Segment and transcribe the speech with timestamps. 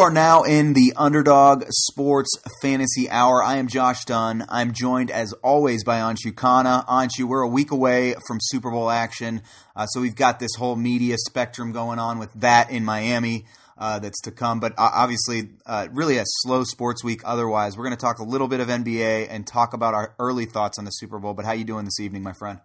[0.00, 2.30] You are now in the Underdog Sports
[2.62, 3.42] Fantasy Hour.
[3.42, 4.46] I am Josh Dunn.
[4.48, 6.86] I'm joined, as always, by Anshu Khanna.
[6.86, 9.42] Anshu, we're a week away from Super Bowl action,
[9.76, 13.44] uh, so we've got this whole media spectrum going on with that in Miami
[13.76, 14.58] uh, that's to come.
[14.58, 17.20] But uh, obviously, uh, really a slow sports week.
[17.26, 20.46] Otherwise, we're going to talk a little bit of NBA and talk about our early
[20.46, 21.34] thoughts on the Super Bowl.
[21.34, 22.60] But how you doing this evening, my friend?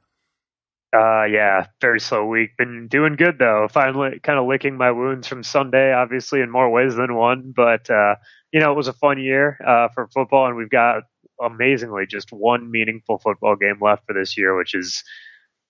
[0.96, 2.52] Uh, yeah, very slow week.
[2.58, 3.68] Been doing good though.
[3.72, 7.54] Finally, kind of licking my wounds from Sunday, obviously in more ways than one.
[7.56, 8.16] But uh,
[8.54, 11.04] you know, it was a fun year uh, for football, and we've got
[11.44, 15.04] amazingly just one meaningful football game left for this year, which is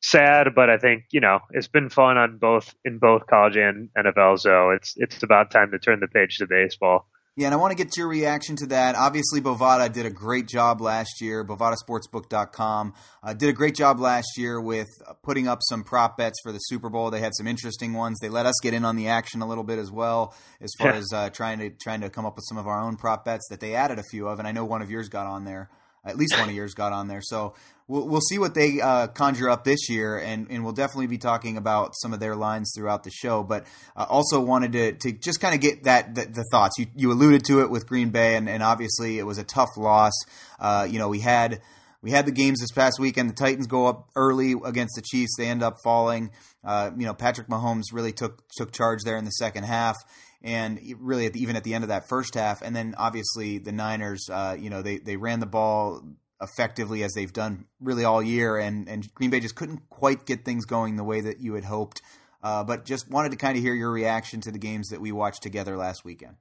[0.01, 0.49] sad.
[0.55, 4.39] But I think you know it's been fun on both in both college and NFL.
[4.39, 7.07] So it's it's about time to turn the page to baseball.
[7.37, 8.95] Yeah, and I want to get your reaction to that.
[8.95, 11.43] Obviously, Bovada did a great job last year.
[11.43, 14.87] BovadaSportsbook.com uh, did a great job last year with
[15.21, 17.11] putting up some prop bets for the Super Bowl.
[17.11, 18.19] They had some interesting ones.
[18.21, 20.91] They let us get in on the action a little bit as well, as far
[20.91, 20.97] yeah.
[20.97, 23.45] as uh, trying to trying to come up with some of our own prop bets
[23.49, 24.39] that they added a few of.
[24.39, 25.69] And I know one of yours got on there.
[26.05, 27.21] At least one of yours got on there.
[27.21, 27.55] So
[27.87, 31.17] we'll, we'll see what they uh, conjure up this year, and, and we'll definitely be
[31.17, 33.43] talking about some of their lines throughout the show.
[33.43, 36.77] But uh, also wanted to, to just kind of get that the, the, thoughts.
[36.77, 39.69] You, you alluded to it with Green Bay, and, and obviously it was a tough
[39.77, 40.13] loss.
[40.59, 41.61] Uh, you know, we had
[42.01, 43.31] we had the games this past weekend.
[43.31, 45.35] The Titans go up early against the Chiefs.
[45.37, 46.29] They end up falling.
[46.63, 49.95] Uh, you know, Patrick Mahomes really took took charge there in the second half
[50.41, 53.57] and really at the, even at the end of that first half, and then obviously
[53.57, 56.01] the Niners, uh, you know, they they ran the ball
[56.41, 60.45] effectively as they've done really all year, and and Green Bay just couldn't quite get
[60.45, 62.01] things going the way that you had hoped.
[62.43, 65.11] Uh, but just wanted to kind of hear your reaction to the games that we
[65.11, 66.35] watched together last weekend.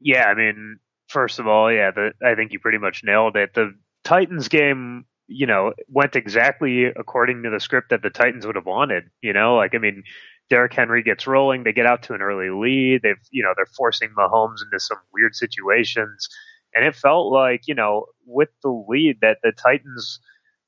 [0.00, 0.78] Yeah, I mean,
[1.08, 3.52] first of all, yeah, the, I think you pretty much nailed it.
[3.52, 3.74] The
[4.04, 8.66] Titans game, you know, went exactly according to the script that the Titans would have
[8.66, 9.10] wanted.
[9.20, 10.04] You know, like I mean,
[10.52, 11.64] Derrick Henry gets rolling.
[11.64, 13.00] They get out to an early lead.
[13.00, 16.28] They've, you know, they're forcing Mahomes into some weird situations.
[16.74, 20.20] And it felt like, you know, with the lead that the Titans,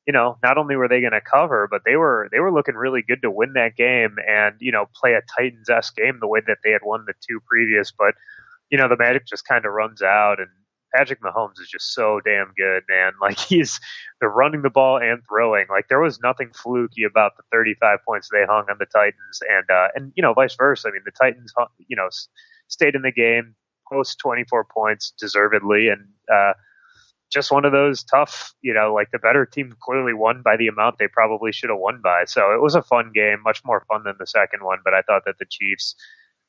[0.07, 2.77] you know, not only were they going to cover, but they were they were looking
[2.77, 6.29] really good to win that game and you know play a Titans esque game the
[6.29, 7.93] way that they had won the two previous.
[7.93, 8.15] But
[8.71, 10.49] you know, the magic just kind of runs out, and
[10.95, 13.13] Patrick Mahomes is just so damn good, man.
[13.21, 13.81] Like he's
[14.21, 15.67] they're running the ball and throwing.
[15.71, 19.71] Like there was nothing fluky about the 35 points they hung on the Titans, and
[19.71, 20.89] uh, and you know vice versa.
[20.89, 21.53] I mean the Titans,
[21.89, 22.09] you know,
[22.69, 23.55] stayed in the game,
[23.91, 26.53] post 24 points deservedly, and uh,
[27.33, 28.55] just one of those tough.
[28.61, 31.79] You know, like the better team clearly won by the amount they probably should have
[31.79, 32.25] won by.
[32.27, 34.79] So it was a fun game, much more fun than the second one.
[34.85, 35.95] But I thought that the Chiefs,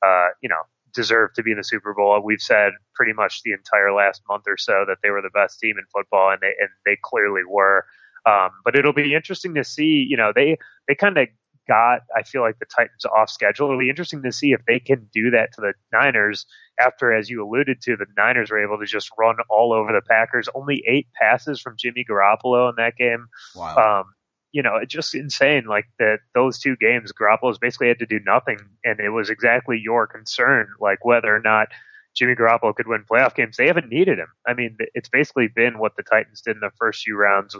[0.05, 0.63] uh, you know,
[0.95, 2.19] deserve to be in the Super Bowl.
[2.23, 5.59] We've said pretty much the entire last month or so that they were the best
[5.59, 7.85] team in football, and they and they clearly were.
[8.25, 10.05] Um, but it'll be interesting to see.
[10.09, 10.57] You know, they
[10.87, 11.27] they kind of
[11.67, 13.67] got I feel like the Titans off schedule.
[13.67, 16.45] It'll be interesting to see if they can do that to the Niners
[16.79, 20.01] after, as you alluded to, the Niners were able to just run all over the
[20.01, 20.49] Packers.
[20.53, 23.27] Only eight passes from Jimmy Garoppolo in that game.
[23.55, 24.01] Wow.
[24.01, 24.13] Um,
[24.55, 25.65] you know, it's just insane.
[25.65, 29.77] Like that, those two games, Garoppolo's basically had to do nothing, and it was exactly
[29.77, 31.67] your concern, like whether or not
[32.15, 33.57] Jimmy Garoppolo could win playoff games.
[33.57, 34.29] They haven't needed him.
[34.47, 37.53] I mean, it's basically been what the Titans did in the first few rounds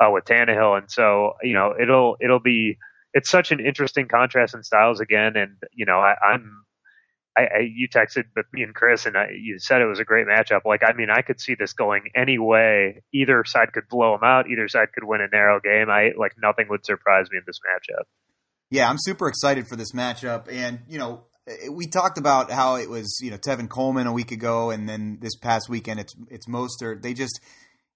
[0.00, 2.78] uh, with Tannehill, and so you know, it'll it'll be
[3.14, 6.64] it's such an interesting contrast in styles again, and you know, I, I'm
[7.36, 10.26] I, I, you texted me and Chris, and I, you said it was a great
[10.26, 10.60] matchup.
[10.64, 13.02] Like, I mean, I could see this going any way.
[13.14, 14.48] Either side could blow them out.
[14.48, 15.88] Either side could win a narrow game.
[15.88, 18.04] I like nothing would surprise me in this matchup.
[18.70, 21.24] Yeah, I'm super excited for this matchup, and you know,
[21.70, 25.18] we talked about how it was, you know, Tevin Coleman a week ago, and then
[25.20, 27.02] this past weekend, it's it's Mostert.
[27.02, 27.40] They just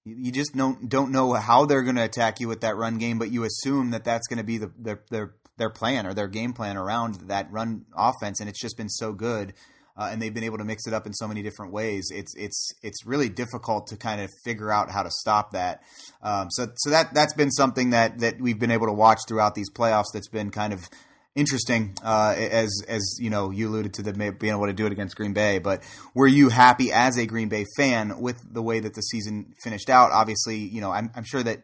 [0.05, 3.19] you just don't don't know how they're going to attack you with that run game,
[3.19, 6.29] but you assume that that's going to be the their their their plan or their
[6.29, 9.55] game plan around that run offense, and it's just been so good.
[9.97, 12.11] Uh, and they've been able to mix it up in so many different ways.
[12.13, 15.83] It's it's it's really difficult to kind of figure out how to stop that.
[16.21, 19.55] Um, so so that that's been something that that we've been able to watch throughout
[19.55, 20.07] these playoffs.
[20.13, 20.89] That's been kind of
[21.37, 24.91] interesting uh, as as you know you alluded to the being able to do it
[24.91, 25.61] against Green Bay.
[25.61, 29.55] But were you happy as a Green Bay fan with the way that the season
[29.63, 30.11] finished out?
[30.11, 31.63] Obviously, you know I'm, I'm sure that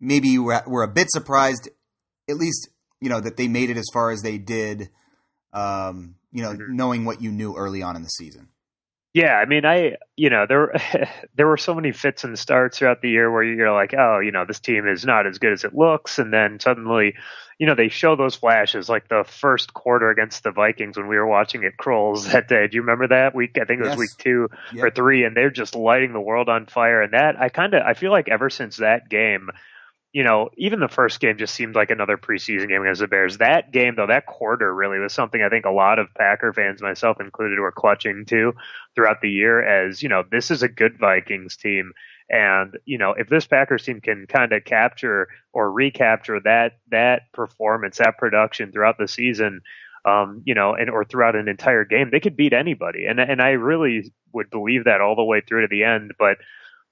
[0.00, 1.68] maybe you were, were a bit surprised,
[2.28, 2.68] at least
[3.00, 4.90] you know that they made it as far as they did.
[5.52, 6.76] Um, you know, mm-hmm.
[6.76, 8.48] knowing what you knew early on in the season.
[9.16, 10.74] Yeah, I mean, I you know there
[11.34, 14.30] there were so many fits and starts throughout the year where you're like, oh, you
[14.30, 17.14] know, this team is not as good as it looks, and then suddenly,
[17.58, 21.16] you know, they show those flashes like the first quarter against the Vikings when we
[21.16, 22.68] were watching at Kroll's that day.
[22.68, 23.56] Do you remember that week?
[23.56, 23.98] I think it was yes.
[23.98, 24.84] week two yep.
[24.84, 27.00] or three, and they're just lighting the world on fire.
[27.00, 29.48] And that I kind of I feel like ever since that game,
[30.16, 33.36] you know, even the first game just seemed like another preseason game against the Bears.
[33.36, 36.80] That game, though, that quarter really was something I think a lot of Packer fans,
[36.80, 38.54] myself included, were clutching to
[38.94, 41.92] throughout the year as, you know, this is a good Vikings team.
[42.30, 47.30] And, you know, if this Packers team can kind of capture or recapture that, that
[47.34, 49.60] performance, that production throughout the season,
[50.06, 53.04] um, you know, and or throughout an entire game, they could beat anybody.
[53.04, 56.14] And, and I really would believe that all the way through to the end.
[56.18, 56.38] But,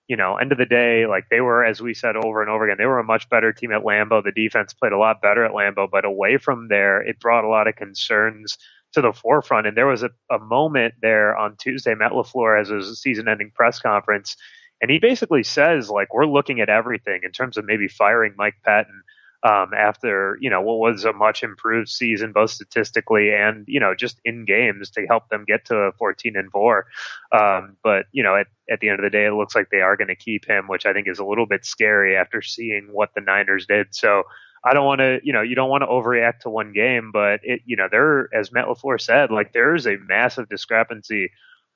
[0.08, 2.64] you know, end of the day, like they were, as we said over and over
[2.64, 4.22] again, they were a much better team at Lambeau.
[4.22, 7.48] The defense played a lot better at Lambeau, but away from there, it brought a
[7.48, 8.58] lot of concerns
[8.92, 9.66] to the forefront.
[9.66, 13.50] And there was a, a moment there on Tuesday, Matt LaFleur has a season ending
[13.54, 14.36] press conference,
[14.80, 18.56] and he basically says, like, we're looking at everything in terms of maybe firing Mike
[18.66, 19.02] Pettine
[19.44, 23.94] um, after you know what was a much improved season, both statistically and you know
[23.94, 26.86] just in games to help them get to 14 and four.
[27.30, 29.82] Um, but you know at at the end of the day, it looks like they
[29.82, 32.88] are going to keep him, which I think is a little bit scary after seeing
[32.90, 33.94] what the Niners did.
[33.94, 34.24] So.
[34.66, 37.40] I don't want to, you know, you don't want to overreact to one game, but
[37.42, 41.30] it, you know, there, as Matt LaFleur said, like there is a massive discrepancy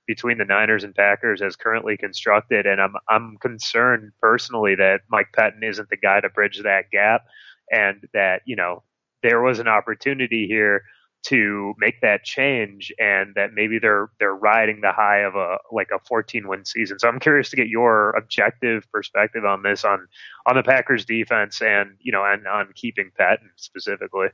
[0.07, 5.29] between the Niners and Packers as currently constructed, and I'm I'm concerned personally that Mike
[5.37, 7.27] Pettine isn't the guy to bridge that gap
[7.71, 8.83] and that you know
[9.23, 10.83] there was an opportunity here
[11.27, 15.89] to make that change and that maybe they're they're riding the high of a like
[15.95, 16.99] a 14 win season.
[16.99, 20.07] So I'm curious to get your objective perspective on this on
[20.47, 24.29] on the Packers defense and you know and on keeping Pettine specifically.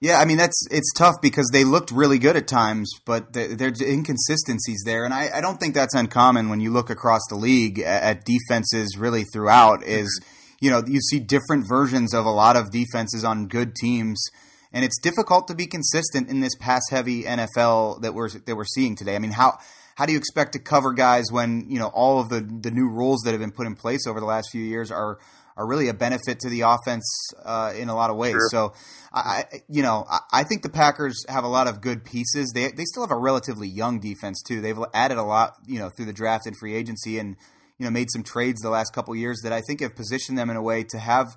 [0.00, 3.80] Yeah, I mean that's it's tough because they looked really good at times, but there's
[3.80, 7.78] inconsistencies there, and I, I, don't think that's uncommon when you look across the league
[7.78, 9.82] at, at defenses really throughout.
[9.84, 13.74] Is mm-hmm you know, you see different versions of a lot of defenses on good
[13.74, 14.24] teams,
[14.72, 18.64] and it's difficult to be consistent in this pass heavy NFL that we're that we're
[18.64, 19.14] seeing today.
[19.14, 19.58] I mean, how
[19.94, 22.88] how do you expect to cover guys when you know all of the the new
[22.88, 25.18] rules that have been put in place over the last few years are
[25.54, 27.04] are really a benefit to the offense
[27.44, 28.32] uh, in a lot of ways.
[28.32, 28.48] Sure.
[28.50, 28.72] So,
[29.12, 32.52] I, you know, I, I, think the Packers have a lot of good pieces.
[32.54, 34.62] They they still have a relatively young defense too.
[34.62, 37.36] They've added a lot, you know, through the draft and free agency, and
[37.78, 40.50] you know made some trades the last couple years that I think have positioned them
[40.50, 41.36] in a way to have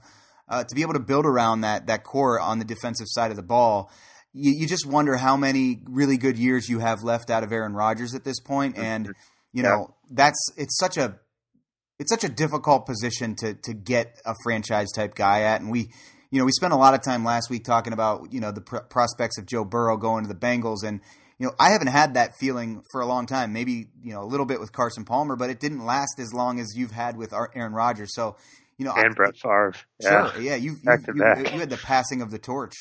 [0.50, 3.38] uh, to be able to build around that that core on the defensive side of
[3.38, 3.92] the ball.
[4.34, 7.74] You, you, just wonder how many really good years you have left out of Aaron
[7.74, 8.84] Rodgers at this point, mm-hmm.
[8.84, 9.14] and
[9.52, 10.16] you know yeah.
[10.16, 11.20] that's it's such a
[12.00, 15.90] it's such a difficult position to to get a franchise type guy at, and we
[16.30, 18.62] you know we spent a lot of time last week talking about you know the
[18.62, 21.02] pr- prospects of Joe Burrow going to the Bengals and
[21.40, 23.54] you know, I haven't had that feeling for a long time.
[23.54, 26.60] Maybe you know a little bit with Carson Palmer, but it didn't last as long
[26.60, 28.14] as you've had with Aaron Rodgers.
[28.16, 28.38] So,
[28.78, 29.74] you know, and I, Brett Favre.
[30.02, 30.32] Yeah.
[30.32, 32.74] Sure, yeah, you you, you, you, had the passing of the torch.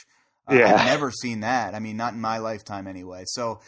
[0.50, 1.74] Uh, yeah, I've never seen that.
[1.74, 3.24] I mean, not in my lifetime anyway.
[3.26, 3.60] So,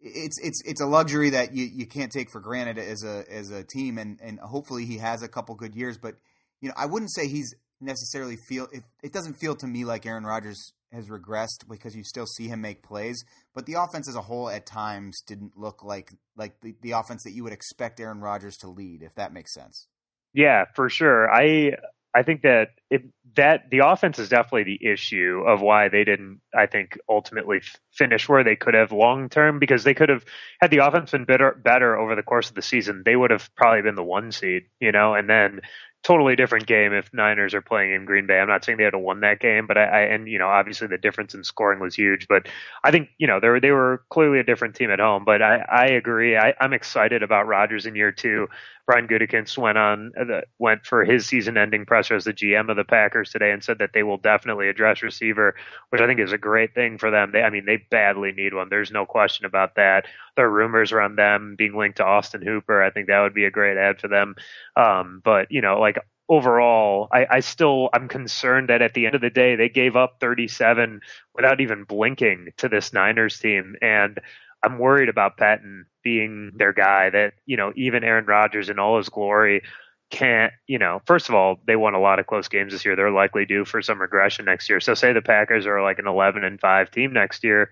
[0.00, 3.50] it's it's it's a luxury that you, you can't take for granted as a as
[3.50, 5.98] a team, and and hopefully he has a couple good years.
[5.98, 6.14] But
[6.60, 8.68] you know, I wouldn't say he's necessarily feel.
[8.72, 12.48] It, it doesn't feel to me like Aaron Rodgers has regressed because you still see
[12.48, 13.22] him make plays,
[13.54, 17.22] but the offense as a whole at times didn't look like like the, the offense
[17.24, 19.86] that you would expect Aaron Rodgers to lead, if that makes sense.
[20.32, 21.32] Yeah, for sure.
[21.32, 21.76] I
[22.14, 23.02] I think that it,
[23.36, 27.60] that the offense is definitely the issue of why they didn't, I think, ultimately
[27.92, 30.24] finish where they could have long term because they could have
[30.60, 33.02] had the offense been better better over the course of the season.
[33.04, 35.60] They would have probably been the one seed, you know, and then
[36.02, 38.38] totally different game if Niners are playing in Green Bay.
[38.40, 40.48] I'm not saying they had to won that game, but I, I, and you know
[40.48, 42.26] obviously the difference in scoring was huge.
[42.28, 42.48] But
[42.82, 45.24] I think you know they were they were clearly a different team at home.
[45.24, 46.36] But I, I agree.
[46.36, 48.48] I, I'm excited about Rodgers in year two.
[48.90, 52.82] Brian Gutekunst went on uh, went for his season-ending presser as the GM of the
[52.82, 55.54] Packers today and said that they will definitely address receiver,
[55.90, 57.30] which I think is a great thing for them.
[57.32, 58.68] They, I mean, they badly need one.
[58.68, 60.06] There's no question about that.
[60.34, 62.82] There are rumors around them being linked to Austin Hooper.
[62.82, 64.34] I think that would be a great add for them.
[64.74, 65.89] Um, but you know, like
[66.30, 69.96] overall, I, I, still I'm concerned that at the end of the day they gave
[69.96, 71.00] up 37
[71.34, 74.18] without even blinking to this Niners team, and
[74.62, 77.10] I'm worried about Pettine being their guy.
[77.10, 79.62] That you know even Aaron Rodgers in all his glory
[80.10, 82.96] can't, you know, first of all, they won a lot of close games this year.
[82.96, 84.80] They're likely due for some regression next year.
[84.80, 87.70] So say the Packers are like an 11 and 5 team next year.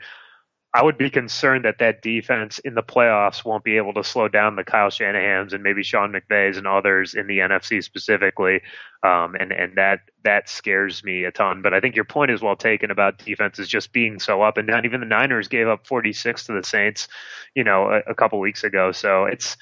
[0.78, 4.28] I would be concerned that that defense in the playoffs won't be able to slow
[4.28, 8.60] down the Kyle Shanahan's and maybe Sean McVay's and others in the NFC specifically.
[9.02, 11.62] Um, and, and that, that scares me a ton.
[11.62, 14.68] But I think your point is well taken about defenses just being so up and
[14.68, 14.84] down.
[14.84, 17.08] Even the Niners gave up 46 to the Saints,
[17.56, 18.92] you know, a, a couple weeks ago.
[18.92, 19.56] So it's,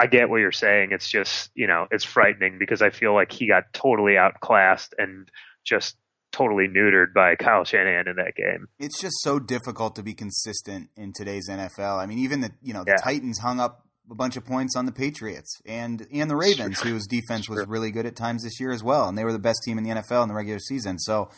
[0.00, 0.88] I get what you're saying.
[0.90, 5.30] It's just, you know, it's frightening because I feel like he got totally outclassed and
[5.62, 5.94] just
[6.32, 8.68] totally neutered by Kyle Shanahan in that game.
[8.78, 11.98] It's just so difficult to be consistent in today's NFL.
[11.98, 13.02] I mean, even the you know the yeah.
[13.02, 17.06] Titans hung up a bunch of points on the Patriots and and the Ravens, whose
[17.06, 19.60] defense was really good at times this year as well, and they were the best
[19.64, 20.98] team in the NFL in the regular season.
[20.98, 21.30] So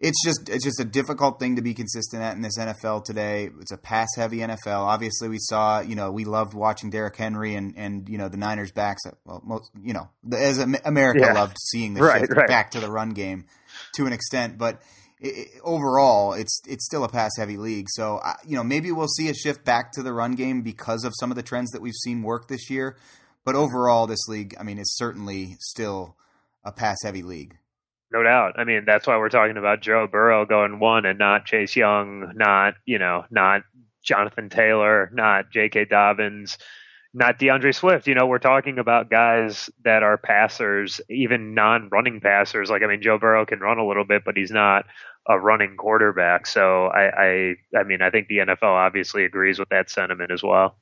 [0.00, 3.50] it's just it's just a difficult thing to be consistent at in this NFL today.
[3.60, 4.80] It's a pass heavy NFL.
[4.80, 8.36] Obviously, we saw you know we loved watching Derrick Henry and and you know the
[8.36, 9.02] Niners backs.
[9.24, 11.32] Well, most you know as America yeah.
[11.32, 12.48] loved seeing the right, shift right.
[12.48, 13.46] back to the run game
[13.96, 14.80] to an extent, but.
[15.20, 17.86] It, overall, it's it's still a pass heavy league.
[17.88, 21.14] So you know maybe we'll see a shift back to the run game because of
[21.18, 22.96] some of the trends that we've seen work this year.
[23.44, 26.16] But overall, this league, I mean, is certainly still
[26.64, 27.56] a pass heavy league.
[28.12, 28.54] No doubt.
[28.58, 32.32] I mean, that's why we're talking about Joe Burrow going one and not Chase Young,
[32.36, 33.62] not, you know, not
[34.02, 35.86] Jonathan Taylor, not J.K.
[35.86, 36.56] Dobbins,
[37.14, 38.08] not DeAndre Swift.
[38.08, 42.68] You know, we're talking about guys that are passers, even non running passers.
[42.68, 44.84] Like, I mean, Joe Burrow can run a little bit, but he's not
[45.26, 46.46] a running quarterback.
[46.46, 50.42] So I, I, I mean, I think the NFL obviously agrees with that sentiment as
[50.42, 50.76] well.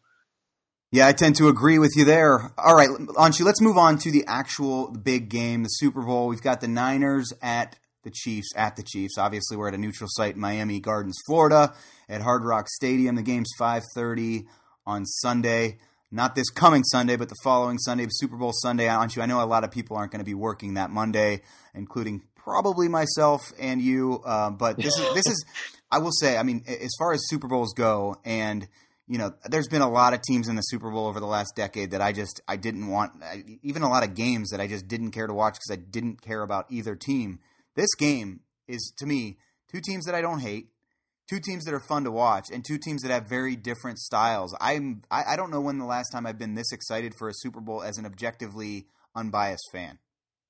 [0.90, 2.52] Yeah, I tend to agree with you there.
[2.58, 6.28] All right, Anshu, let's move on to the actual big game, the Super Bowl.
[6.28, 9.16] We've got the Niners at the Chiefs, at the Chiefs.
[9.16, 11.72] Obviously, we're at a neutral site, Miami Gardens, Florida,
[12.08, 13.16] at Hard Rock Stadium.
[13.16, 14.44] The game's 5.30
[14.86, 15.78] on Sunday.
[16.12, 18.86] Not this coming Sunday, but the following Sunday, Super Bowl Sunday.
[18.86, 21.40] Anshu, I know a lot of people aren't going to be working that Monday,
[21.74, 24.20] including probably myself and you.
[24.24, 25.44] Uh, but this is, this is,
[25.90, 28.68] I will say, I mean, as far as Super Bowls go and–
[29.08, 31.54] you know, there's been a lot of teams in the Super Bowl over the last
[31.54, 33.12] decade that I just I didn't want,
[33.62, 36.22] even a lot of games that I just didn't care to watch because I didn't
[36.22, 37.40] care about either team.
[37.74, 39.36] This game is to me
[39.70, 40.68] two teams that I don't hate,
[41.28, 44.54] two teams that are fun to watch, and two teams that have very different styles.
[44.60, 47.34] I'm I, I don't know when the last time I've been this excited for a
[47.34, 49.98] Super Bowl as an objectively unbiased fan.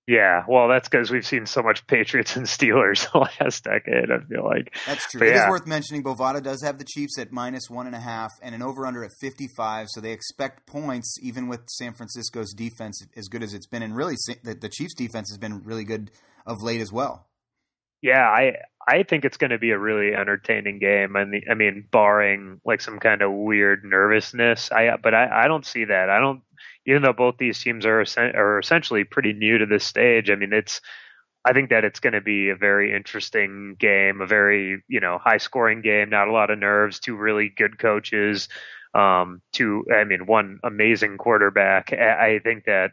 [0.09, 4.11] Yeah, well, that's because we've seen so much Patriots and Steelers the last decade.
[4.11, 5.21] I feel like that's true.
[5.21, 5.45] But it yeah.
[5.45, 6.03] is worth mentioning.
[6.03, 9.05] Bovada does have the Chiefs at minus one and a half, and an over under
[9.05, 9.87] at fifty five.
[9.91, 13.95] So they expect points, even with San Francisco's defense as good as it's been, and
[13.95, 16.11] really the, the Chiefs' defense has been really good
[16.47, 17.29] of late as well.
[18.03, 18.57] Yeah, I
[18.89, 21.17] I think it's going to be a really entertaining game.
[21.17, 24.73] I mean, I mean, barring like some kind of weird nervousness.
[24.73, 26.11] I but I I don't see that.
[26.11, 26.43] I don't
[26.87, 30.53] even though both these teams are are essentially pretty new to this stage, I mean,
[30.53, 30.81] it's
[31.45, 35.19] I think that it's going to be a very interesting game, a very you know
[35.19, 38.49] high scoring game, not a lot of nerves, two really good coaches,
[38.95, 41.93] um, two I mean one amazing quarterback.
[41.93, 42.93] I, I think that.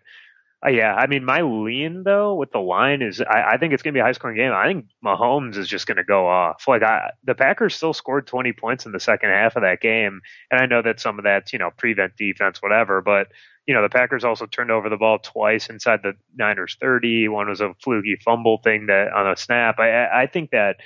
[0.66, 3.82] Uh, yeah, I mean, my lean though with the line is I, I think it's
[3.82, 4.52] going to be a high scoring game.
[4.52, 6.68] I think Mahomes is just going to go off.
[6.68, 10.20] Like I, the Packers still scored 20 points in the second half of that game,
[10.52, 13.02] and I know that some of that's you know prevent defense, whatever.
[13.02, 13.28] But
[13.68, 17.30] you know, the Packers also turned over the ball twice inside the Niners 30.
[17.30, 19.80] One was a fluky fumble thing that on a snap.
[19.80, 20.78] I, I think that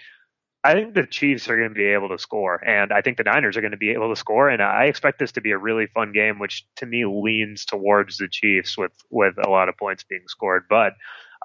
[0.64, 3.24] I think the Chiefs are going to be able to score, and I think the
[3.24, 5.58] Niners are going to be able to score, and I expect this to be a
[5.58, 9.78] really fun game, which to me leans towards the Chiefs with with a lot of
[9.78, 10.64] points being scored.
[10.70, 10.94] But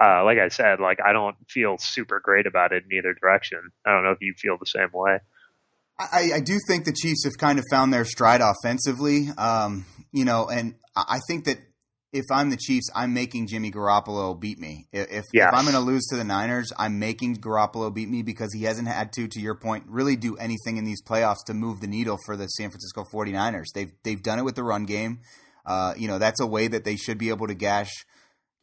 [0.01, 3.59] uh, like I said, like I don't feel super great about it in either direction.
[3.85, 5.19] I don't know if you feel the same way.
[5.99, 9.31] I, I do think the Chiefs have kind of found their stride offensively.
[9.37, 11.59] Um, you know, and I think that
[12.13, 14.87] if I'm the Chiefs, I'm making Jimmy Garoppolo beat me.
[14.93, 15.49] If, yes.
[15.49, 18.65] if I'm going to lose to the Niners, I'm making Garoppolo beat me because he
[18.65, 21.87] hasn't had to, to your point, really do anything in these playoffs to move the
[21.87, 23.67] needle for the San Francisco 49ers.
[23.75, 25.21] They've they've done it with the run game.
[25.67, 27.91] Uh, you know, that's a way that they should be able to gash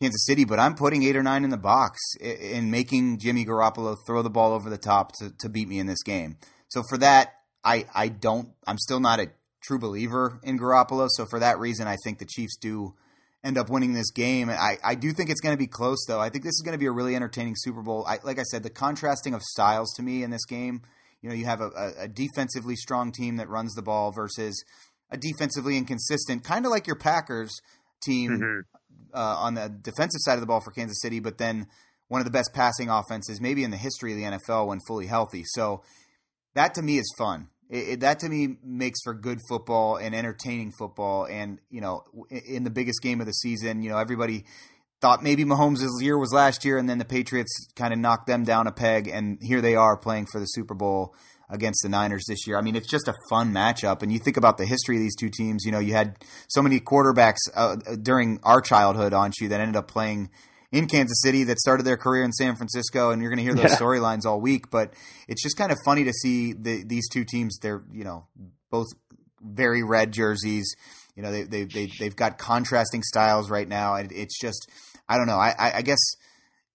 [0.02, 3.96] Kansas City, but I'm putting eight or nine in the box and making Jimmy Garoppolo
[4.08, 6.38] throw the ball over the top to, to beat me in this game.
[6.68, 7.34] So for that,
[7.64, 11.08] I, I don't, I'm still not a true believer in Garoppolo.
[11.10, 12.96] So for that reason, I think the Chiefs do
[13.46, 14.50] end up winning this game.
[14.50, 16.20] I, I do think it's going to be close, though.
[16.20, 18.04] I think this is going to be a really entertaining Super Bowl.
[18.08, 20.82] I, like I said, the contrasting of styles to me in this game.
[21.22, 24.64] You know, you have a, a defensively strong team that runs the ball versus
[25.12, 27.52] a defensively inconsistent, kind of like your Packers
[28.04, 28.60] team mm-hmm.
[29.18, 31.68] uh, on the defensive side of the ball for Kansas City, but then
[32.08, 35.08] one of the best passing offenses maybe in the history of the NFL when fully
[35.08, 35.44] healthy.
[35.46, 35.84] So
[36.54, 37.50] that to me is fun.
[37.69, 41.25] It, it, that to me makes for good football and entertaining football.
[41.25, 44.45] And you know, in the biggest game of the season, you know, everybody
[45.01, 48.43] thought maybe Mahomes' year was last year, and then the Patriots kind of knocked them
[48.43, 51.15] down a peg, and here they are playing for the Super Bowl
[51.50, 52.57] against the Niners this year.
[52.57, 54.01] I mean, it's just a fun matchup.
[54.01, 55.63] And you think about the history of these two teams.
[55.63, 56.17] You know, you had
[56.48, 60.29] so many quarterbacks uh, during our childhood on you that ended up playing
[60.72, 63.53] in Kansas City that started their career in San Francisco, and you're going to hear
[63.53, 63.77] those yeah.
[63.77, 64.69] storylines all week.
[64.69, 64.93] But
[65.27, 67.57] it's just kind of funny to see the, these two teams.
[67.62, 68.27] They're you know
[68.69, 68.88] both
[69.41, 70.75] very red jerseys.
[71.15, 74.69] You know they they, they they've got contrasting styles right now, and it's just
[75.07, 75.38] I don't know.
[75.38, 76.00] I, I, I guess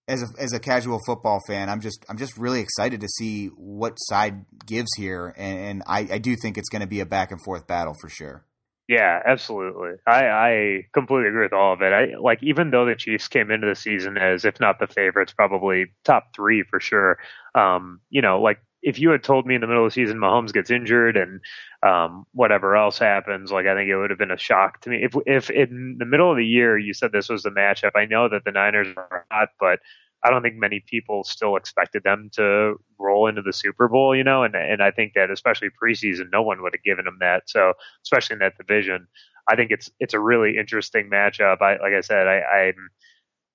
[0.08, 3.46] as a as a casual football fan, I'm just I'm just really excited to see
[3.48, 7.06] what side gives here, and, and I, I do think it's going to be a
[7.06, 8.44] back and forth battle for sure.
[8.90, 9.92] Yeah, absolutely.
[10.06, 11.92] I, I completely agree with all of it.
[11.92, 15.32] I like even though the Chiefs came into the season as if not the favorites,
[15.32, 17.18] probably top three for sure.
[17.54, 20.18] Um, you know, like if you had told me in the middle of the season
[20.18, 21.40] Mahomes gets injured and
[21.86, 25.04] um, whatever else happens, like I think it would have been a shock to me.
[25.04, 28.06] If if in the middle of the year you said this was the matchup, I
[28.06, 29.78] know that the Niners are hot, but
[30.22, 34.24] I don't think many people still expected them to roll into the Super Bowl, you
[34.24, 37.44] know, and and I think that especially preseason, no one would have given them that.
[37.46, 37.72] So
[38.04, 39.06] especially in that division,
[39.48, 41.62] I think it's it's a really interesting matchup.
[41.62, 42.90] I like I said, I, I'm,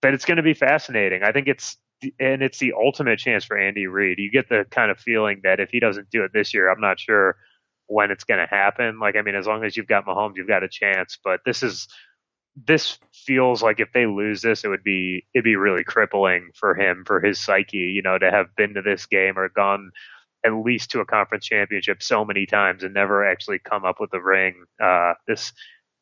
[0.01, 1.23] but it's going to be fascinating.
[1.23, 1.77] I think it's
[2.19, 4.19] and it's the ultimate chance for Andy Reid.
[4.19, 6.81] You get the kind of feeling that if he doesn't do it this year, I'm
[6.81, 7.37] not sure
[7.87, 8.99] when it's going to happen.
[8.99, 11.17] Like I mean, as long as you've got Mahomes, you've got a chance.
[11.23, 11.87] But this is
[12.55, 16.75] this feels like if they lose this, it would be it'd be really crippling for
[16.75, 17.77] him for his psyche.
[17.77, 19.91] You know, to have been to this game or gone
[20.45, 24.13] at least to a conference championship so many times and never actually come up with
[24.13, 24.63] a ring.
[24.81, 25.51] Uh, this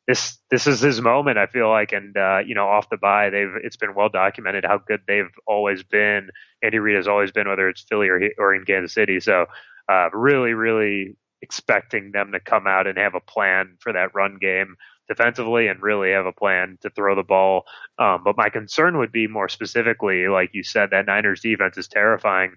[0.06, 1.38] this this is his moment.
[1.38, 4.64] I feel like, and uh, you know, off the bye, they've it's been well documented
[4.64, 6.28] how good they've always been.
[6.62, 9.18] Andy Reid has always been, whether it's Philly or or in Kansas City.
[9.20, 9.46] So,
[9.88, 14.38] uh, really, really expecting them to come out and have a plan for that run
[14.40, 14.76] game
[15.08, 17.64] defensively and really have a plan to throw the ball.
[17.98, 21.88] Um, but my concern would be more specifically, like you said, that Niners defense is
[21.88, 22.54] terrifying.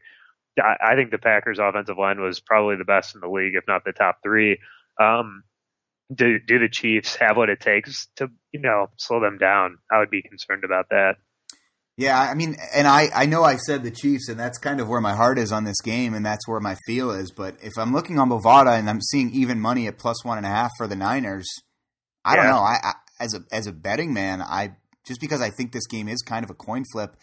[0.60, 3.66] I, I think the Packers offensive line was probably the best in the league, if
[3.68, 4.60] not the top three.
[5.00, 5.44] Um,
[6.14, 9.78] do do the Chiefs have what it takes to you know slow them down?
[9.92, 11.16] I would be concerned about that.
[11.98, 14.88] Yeah, I mean, and I, I know I said the Chiefs, and that's kind of
[14.88, 17.32] where my heart is on this game, and that's where my feel is.
[17.32, 20.46] But if I'm looking on Bovada and I'm seeing even money at plus one and
[20.46, 21.50] a half for the Niners,
[22.28, 22.44] I yeah.
[22.44, 22.60] don't know.
[22.60, 26.08] I, I, as a as a betting man, I just because I think this game
[26.08, 27.16] is kind of a coin flip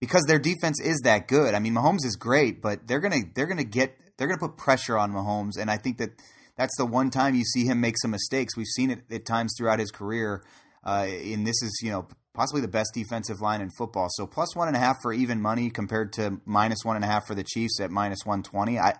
[0.00, 1.54] because their defense is that good.
[1.54, 4.96] I mean, Mahomes is great, but they're gonna they're gonna get they're gonna put pressure
[4.96, 6.10] on Mahomes, and I think that
[6.56, 8.56] that's the one time you see him make some mistakes.
[8.56, 10.44] We've seen it at times throughout his career.
[10.84, 14.08] Uh, and this is, you know, possibly the best defensive line in football.
[14.10, 17.08] So plus one and a half for even money compared to minus one and a
[17.08, 18.78] half for the Chiefs at minus one twenty.
[18.78, 18.94] I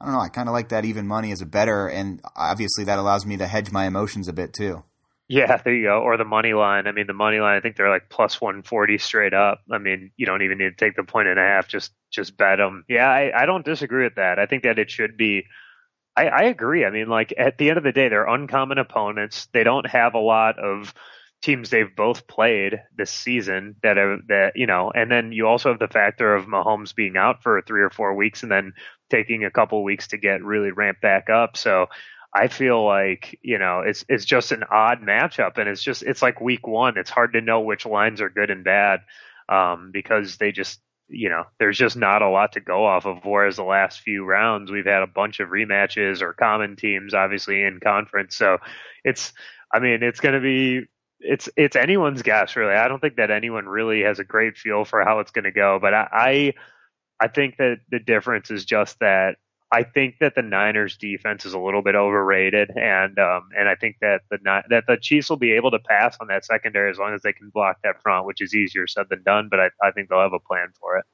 [0.00, 0.20] I don't know.
[0.20, 3.36] I kind of like that even money as a better, and obviously that allows me
[3.38, 4.84] to hedge my emotions a bit too.
[5.28, 6.02] Yeah, there you go.
[6.02, 6.86] Or the money line.
[6.86, 7.56] I mean, the money line.
[7.56, 9.60] I think they're like plus one forty straight up.
[9.70, 11.66] I mean, you don't even need to take the point and a half.
[11.66, 12.84] Just just bet them.
[12.88, 14.38] Yeah, I, I don't disagree with that.
[14.38, 15.46] I think that it should be
[16.16, 16.84] I, I agree.
[16.84, 19.48] I mean, like at the end of the day, they're uncommon opponents.
[19.52, 20.94] They don't have a lot of
[21.42, 25.70] teams they've both played this season that are that you know, and then you also
[25.70, 28.72] have the factor of Mahomes being out for three or four weeks and then
[29.10, 31.56] taking a couple weeks to get really ramped back up.
[31.56, 31.86] So
[32.34, 36.22] I feel like you know it's it's just an odd matchup, and it's just it's
[36.22, 36.98] like week one.
[36.98, 39.00] It's hard to know which lines are good and bad
[39.48, 43.24] um, because they just you know, there's just not a lot to go off of.
[43.24, 47.62] Whereas the last few rounds, we've had a bunch of rematches or common teams, obviously
[47.62, 48.36] in conference.
[48.36, 48.58] So
[49.04, 49.32] it's,
[49.72, 50.86] I mean, it's going to be,
[51.20, 52.74] it's it's anyone's guess, really.
[52.74, 55.52] I don't think that anyone really has a great feel for how it's going to
[55.52, 55.78] go.
[55.80, 56.54] But I, I,
[57.20, 59.36] I think that the difference is just that
[59.72, 63.74] I think that the Niners defense is a little bit overrated, and um, and I
[63.74, 64.38] think that the
[64.70, 67.32] that the Chiefs will be able to pass on that secondary as long as they
[67.32, 69.48] can block that front, which is easier said than done.
[69.50, 71.04] But I, I think they'll have a plan for it.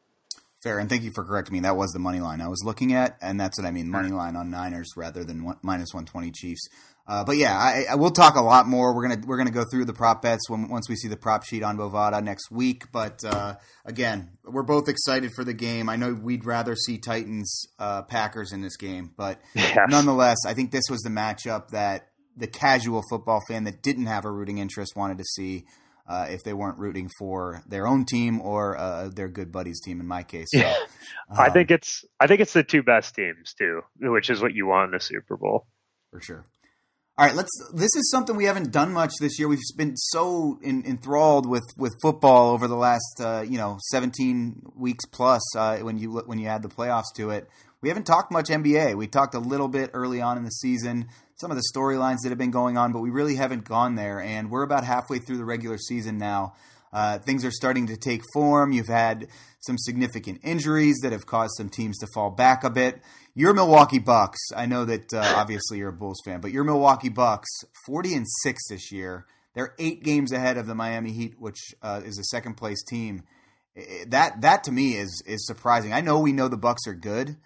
[0.63, 1.61] Fair, and thank you for correcting me.
[1.61, 4.11] That was the money line I was looking at, and that's what I mean money
[4.11, 6.69] line on Niners rather than one, minus one twenty Chiefs.
[7.07, 8.95] Uh, but yeah, I, I, we'll talk a lot more.
[8.95, 11.43] We're gonna we're gonna go through the prop bets when, once we see the prop
[11.43, 12.93] sheet on Bovada next week.
[12.93, 15.89] But uh, again, we're both excited for the game.
[15.89, 19.77] I know we'd rather see Titans uh, Packers in this game, but yes.
[19.89, 24.25] nonetheless, I think this was the matchup that the casual football fan that didn't have
[24.25, 25.65] a rooting interest wanted to see
[26.07, 30.01] uh, if they weren't rooting for their own team or uh, their good buddies team.
[30.01, 30.75] In my case, so, yeah.
[31.31, 34.55] Um, I think it's I think it's the two best teams too, which is what
[34.55, 35.67] you want in the Super Bowl
[36.11, 36.47] for sure.
[37.19, 37.51] All right, let's.
[37.75, 39.47] This is something we haven't done much this year.
[39.47, 44.63] We've been so in, enthralled with, with football over the last uh, you know seventeen
[44.75, 47.49] weeks plus uh, when you when you add the playoffs to it.
[47.83, 48.97] We haven't talked much NBA.
[48.97, 51.09] We talked a little bit early on in the season,
[51.43, 54.21] some of the storylines that have been going on, but we really haven't gone there.
[54.21, 56.55] And we're about halfway through the regular season now.
[56.93, 58.71] Uh, things are starting to take form.
[58.73, 59.27] You've had
[59.61, 63.03] some significant injuries that have caused some teams to fall back a bit.
[63.35, 67.09] Your Milwaukee Bucks, I know that uh, obviously you're a Bulls fan, but your Milwaukee
[67.09, 67.49] Bucks,
[67.87, 69.27] 40 and 6 this year.
[69.55, 73.23] They're eight games ahead of the Miami Heat, which uh, is a second place team.
[74.07, 75.93] That that to me is is surprising.
[75.93, 77.37] I know we know the Bucks are good,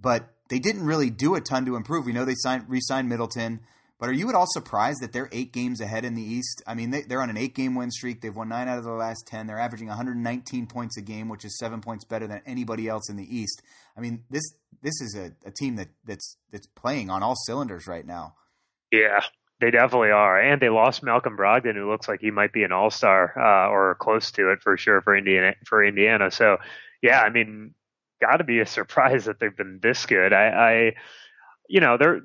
[0.00, 2.04] but they didn't really do a ton to improve.
[2.04, 3.60] We know they signed re-signed Middleton.
[3.98, 6.62] But are you at all surprised that they're eight games ahead in the East?
[6.66, 8.20] I mean, they, are on an eight game win streak.
[8.20, 9.46] They've won nine out of the last 10.
[9.46, 13.16] They're averaging 119 points a game, which is seven points better than anybody else in
[13.16, 13.62] the East.
[13.96, 14.42] I mean, this
[14.82, 18.34] this is a, a team that, that's that's playing on all cylinders right now.
[18.90, 19.20] Yeah,
[19.58, 20.38] they definitely are.
[20.38, 23.70] And they lost Malcolm Brogdon, who looks like he might be an all star uh,
[23.70, 25.54] or close to it for sure for Indiana.
[25.64, 26.30] For Indiana.
[26.30, 26.58] So,
[27.00, 27.72] yeah, I mean,
[28.22, 30.32] got to be a surprise that they've been this good.
[30.32, 30.94] I, I
[31.68, 32.20] you know, they're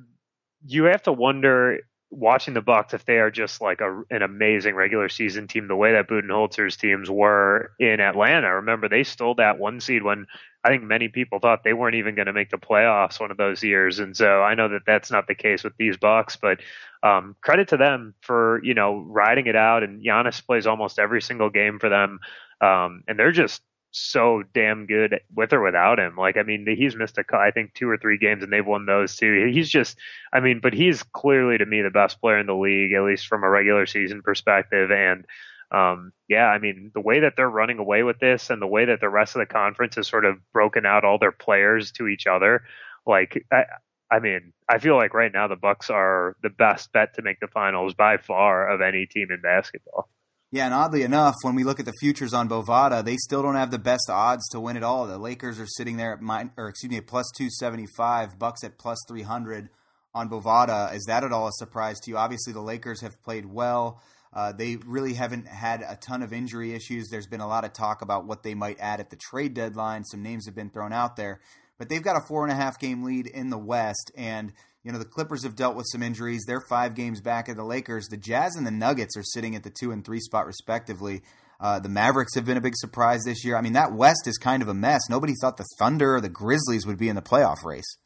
[0.65, 1.79] you have to wonder
[2.09, 5.75] watching the Bucks if they are just like a, an amazing regular season team, the
[5.75, 8.55] way that Budenholzer's teams were in Atlanta.
[8.55, 10.25] Remember, they stole that one seed when
[10.63, 13.37] I think many people thought they weren't even going to make the playoffs one of
[13.37, 13.99] those years.
[13.99, 16.59] And so I know that that's not the case with these Bucks, but
[17.03, 19.83] um, credit to them for you know riding it out.
[19.83, 22.19] And Giannis plays almost every single game for them,
[22.61, 26.15] um, and they're just so damn good with or without him.
[26.15, 28.85] Like, I mean, he's missed a, I think two or three games and they've won
[28.85, 29.49] those too.
[29.51, 29.97] He's just,
[30.33, 33.27] I mean, but he's clearly to me the best player in the league, at least
[33.27, 34.91] from a regular season perspective.
[34.91, 35.25] And,
[35.71, 38.85] um, yeah, I mean, the way that they're running away with this and the way
[38.85, 42.07] that the rest of the conference has sort of broken out all their players to
[42.07, 42.63] each other,
[43.05, 43.63] like, I,
[44.09, 47.39] I mean, I feel like right now the Bucks are the best bet to make
[47.39, 50.09] the finals by far of any team in basketball.
[50.49, 53.55] Yeah, and oddly enough, when we look at the futures on Bovada, they still don't
[53.55, 55.05] have the best odds to win it all.
[55.05, 58.63] The Lakers are sitting there at mine, or excuse me, plus two seventy five, Bucks
[58.63, 59.69] at plus three hundred
[60.13, 60.93] on Bovada.
[60.95, 62.17] Is that at all a surprise to you?
[62.17, 64.01] Obviously, the Lakers have played well.
[64.33, 67.09] Uh, they really haven't had a ton of injury issues.
[67.09, 70.05] There's been a lot of talk about what they might add at the trade deadline.
[70.05, 71.41] Some names have been thrown out there,
[71.77, 74.53] but they've got a four and a half game lead in the West, and
[74.87, 76.45] you know, the Clippers have dealt with some injuries.
[76.47, 78.07] They're five games back of the Lakers.
[78.07, 81.23] The Jazz and the Nuggets are sitting at the two and three spot, respectively.
[81.59, 83.57] Uh, the Mavericks have been a big surprise this year.
[83.57, 85.01] I mean, that West is kind of a mess.
[85.09, 87.97] Nobody thought the Thunder or the Grizzlies would be in the playoff race.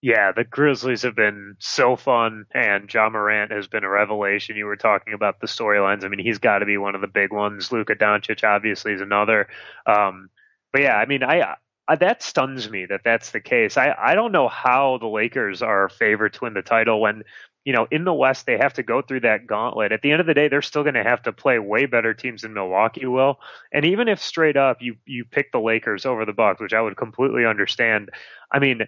[0.00, 4.56] Yeah, the Grizzlies have been so fun, and Ja Morant has been a revelation.
[4.56, 6.06] You were talking about the storylines.
[6.06, 7.70] I mean, he's got to be one of the big ones.
[7.70, 9.46] Luka Doncic obviously is another.
[9.84, 10.30] Um,
[10.72, 11.56] but yeah, I mean, I
[11.88, 13.76] that stuns me that that's the case.
[13.76, 17.22] I, I don't know how the Lakers are favored to win the title when,
[17.64, 19.92] you know, in the West they have to go through that gauntlet.
[19.92, 22.14] At the end of the day, they're still going to have to play way better
[22.14, 23.38] teams than Milwaukee will.
[23.72, 26.80] And even if straight up you you pick the Lakers over the Bucks, which I
[26.80, 28.10] would completely understand,
[28.50, 28.82] I mean,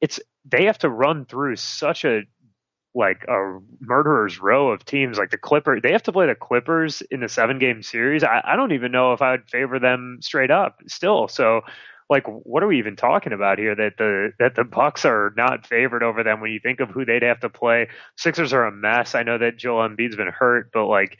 [0.00, 2.22] it's they have to run through such a
[2.94, 5.80] like a murderer's row of teams like the Clippers.
[5.82, 8.22] They have to play the Clippers in the seven game series.
[8.22, 11.28] I, I don't even know if I would favor them straight up still.
[11.28, 11.62] So
[12.10, 13.74] like what are we even talking about here?
[13.74, 16.40] That the that the bucks are not favored over them.
[16.40, 19.14] When you think of who they'd have to play sixers are a mess.
[19.14, 21.18] I know that joel embiid's been hurt but like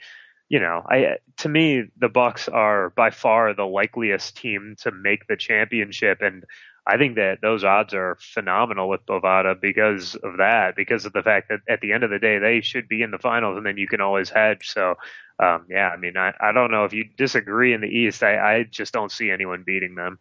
[0.49, 5.27] you know i to me the bucks are by far the likeliest team to make
[5.27, 6.43] the championship and
[6.85, 11.23] i think that those odds are phenomenal with bovada because of that because of the
[11.23, 13.65] fact that at the end of the day they should be in the finals and
[13.65, 14.69] then you can always hedge.
[14.69, 14.95] So
[15.39, 18.21] um, yeah i mean I, I don't know if you disagree in the east.
[18.23, 20.19] I, I just don't see anyone beating them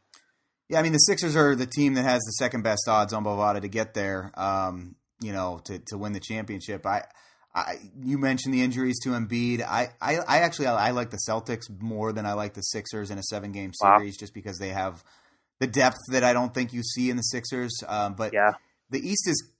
[0.72, 3.24] yeah, I mean the Sixers are the team that has the second best odds on
[3.24, 4.32] Bovada to get there.
[4.34, 6.86] Um, you know, to to win the championship.
[6.86, 7.04] I,
[7.54, 9.60] I you mentioned the injuries to Embiid.
[9.60, 13.10] I, I, I actually I, I, like the Celtics more than I like the Sixers
[13.10, 14.18] in a seven game series, wow.
[14.18, 15.04] just because they have
[15.60, 17.82] the depth that I don't think you see in the Sixers.
[17.86, 18.52] Um, but yeah.
[18.88, 19.51] the East is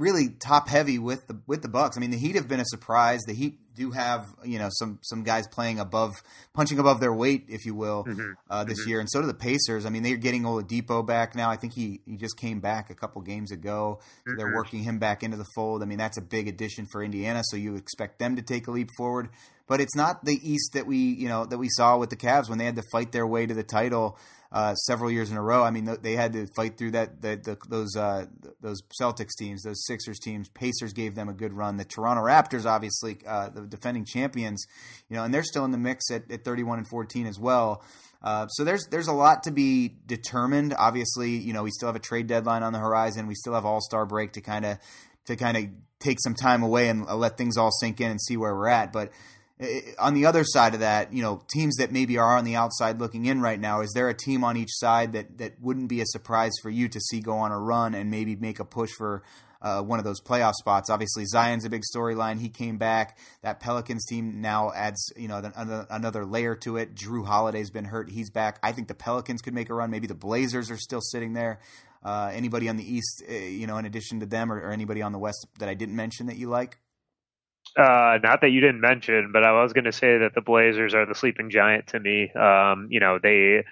[0.00, 1.96] really top heavy with the with the Bucks.
[1.96, 3.20] I mean, the Heat have been a surprise.
[3.26, 6.14] The Heat do have you know some some guys playing above,
[6.54, 8.32] punching above their weight, if you will, mm-hmm.
[8.48, 8.88] uh, this mm-hmm.
[8.88, 9.86] year, and so do the Pacers.
[9.86, 11.50] I mean, they're getting Oladipo back now.
[11.50, 14.00] I think he he just came back a couple games ago.
[14.26, 14.56] So they're mm-hmm.
[14.56, 15.82] working him back into the fold.
[15.82, 17.42] I mean, that's a big addition for Indiana.
[17.44, 19.28] So you expect them to take a leap forward.
[19.66, 22.48] But it's not the East that we you know that we saw with the Cavs
[22.48, 24.18] when they had to fight their way to the title
[24.52, 25.62] uh, several years in a row.
[25.62, 28.26] I mean, they had to fight through that the, the, those uh,
[28.60, 30.48] those Celtics teams, those Sixers teams.
[30.48, 31.76] Pacers gave them a good run.
[31.76, 34.66] The Toronto Raptors, obviously, uh, the defending champions,
[35.08, 37.84] you know, and they're still in the mix at, at 31 and 14 as well.
[38.22, 40.74] Uh, so there's there's a lot to be determined.
[40.76, 43.26] Obviously, you know, we still have a trade deadline on the horizon.
[43.26, 44.78] We still have All Star break to kind of
[45.26, 45.64] to kind of
[46.00, 48.92] take some time away and let things all sink in and see where we're at.
[48.92, 49.12] But
[49.98, 52.98] on the other side of that, you know, teams that maybe are on the outside
[52.98, 56.00] looking in right now, is there a team on each side that, that wouldn't be
[56.00, 58.90] a surprise for you to see go on a run and maybe make a push
[58.96, 59.22] for
[59.62, 60.88] uh, one of those playoff spots.
[60.88, 62.40] Obviously, Zion's a big storyline.
[62.40, 63.18] He came back.
[63.42, 65.52] That Pelicans team now adds you know
[65.90, 66.94] another layer to it.
[66.94, 68.10] Jrue Holiday's been hurt.
[68.10, 68.58] He's back.
[68.62, 69.90] I think the Pelicans could make a run.
[69.90, 71.60] Maybe the Blazers are still sitting there.
[72.02, 75.02] Uh, anybody on the East, uh, you know, in addition to them, or, or anybody
[75.02, 76.78] on the West that I didn't mention that you like?
[77.76, 80.94] Uh, not that you didn't mention, but I was going to say that the Blazers
[80.94, 82.30] are the sleeping giant to me.
[82.32, 83.64] Um, you know, they,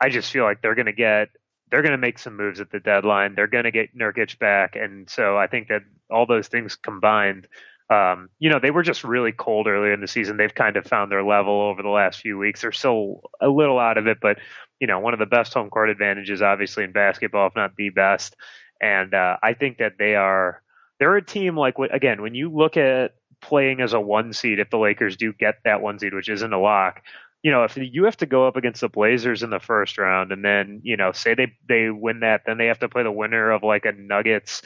[0.00, 1.28] I just feel like they're going to get,
[1.70, 3.34] they're going to make some moves at the deadline.
[3.34, 7.46] They're going to get Nurkic back, and so I think that all those things combined,
[7.90, 10.36] um, you know, they were just really cold earlier in the season.
[10.36, 12.62] They've kind of found their level over the last few weeks.
[12.62, 14.38] They're still a little out of it, but
[14.80, 17.90] you know, one of the best home court advantages, obviously in basketball, if not the
[17.90, 18.34] best.
[18.80, 20.60] And uh, I think that they are
[20.98, 24.70] they're a team like again when you look at playing as a one seed if
[24.70, 27.02] the Lakers do get that one seed, which isn't a lock.
[27.42, 30.32] You know, if you have to go up against the Blazers in the first round,
[30.32, 33.12] and then you know, say they they win that, then they have to play the
[33.12, 34.62] winner of like a Nuggets,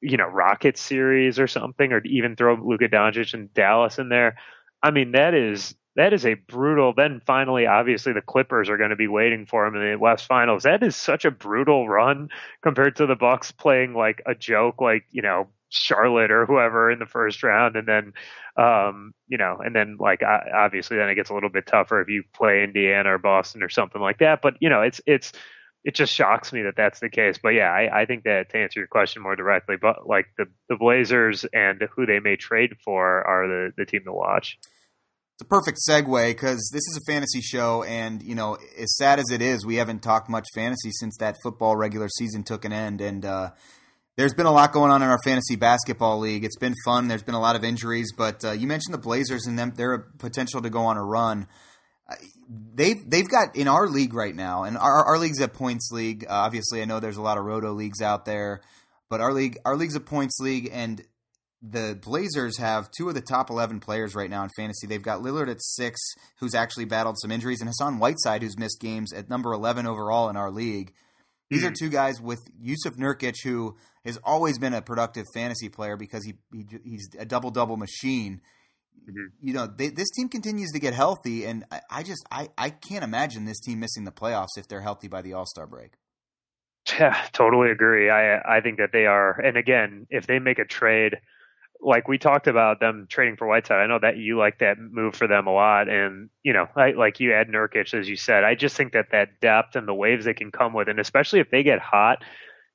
[0.00, 4.36] you know, Rockets series or something, or even throw Luka Doncic and Dallas in there.
[4.82, 6.92] I mean, that is that is a brutal.
[6.94, 10.26] Then finally, obviously, the Clippers are going to be waiting for him in the West
[10.26, 10.64] Finals.
[10.64, 12.28] That is such a brutal run
[12.62, 16.98] compared to the Bucks playing like a joke, like you know Charlotte or whoever in
[16.98, 18.12] the first round, and then,
[18.56, 22.08] um, you know, and then like obviously then it gets a little bit tougher if
[22.08, 24.40] you play Indiana or Boston or something like that.
[24.42, 25.32] But you know, it's it's
[25.84, 27.38] it just shocks me that that's the case.
[27.42, 30.46] But yeah, I, I think that to answer your question more directly, but like the
[30.68, 34.58] the Blazers and who they may trade for are the the team to watch.
[35.34, 39.18] It's a perfect segue because this is a fantasy show, and you know, as sad
[39.18, 42.72] as it is, we haven't talked much fantasy since that football regular season took an
[42.72, 43.24] end, and.
[43.24, 43.50] uh
[44.16, 46.44] there's been a lot going on in our fantasy basketball league.
[46.44, 47.08] It's been fun.
[47.08, 49.72] There's been a lot of injuries, but uh, you mentioned the Blazers and them.
[49.76, 51.46] Their potential to go on a run.
[52.08, 52.14] Uh,
[52.74, 56.24] they've they've got in our league right now, and our our league's a points league.
[56.24, 58.62] Uh, obviously, I know there's a lot of roto leagues out there,
[59.10, 61.02] but our league our league's a points league, and
[61.60, 64.86] the Blazers have two of the top 11 players right now in fantasy.
[64.86, 66.00] They've got Lillard at six,
[66.38, 70.28] who's actually battled some injuries, and Hassan Whiteside, who's missed games at number 11 overall
[70.28, 70.92] in our league.
[71.50, 75.96] These are two guys with Jusuf Nurkic, who has always been a productive fantasy player
[75.96, 78.40] because he, he he's a double double machine.
[79.02, 79.46] Mm-hmm.
[79.46, 82.70] You know, they, this team continues to get healthy, and I, I just I, I
[82.70, 85.92] can't imagine this team missing the playoffs if they're healthy by the All Star break.
[87.00, 88.10] Yeah, totally agree.
[88.10, 91.16] I I think that they are, and again, if they make a trade
[91.80, 93.80] like we talked about them trading for Whiteside.
[93.80, 96.92] I know that you like that move for them a lot, and you know, I,
[96.92, 98.44] like you add Nurkic as you said.
[98.44, 101.40] I just think that that depth and the waves they can come with, and especially
[101.40, 102.22] if they get hot,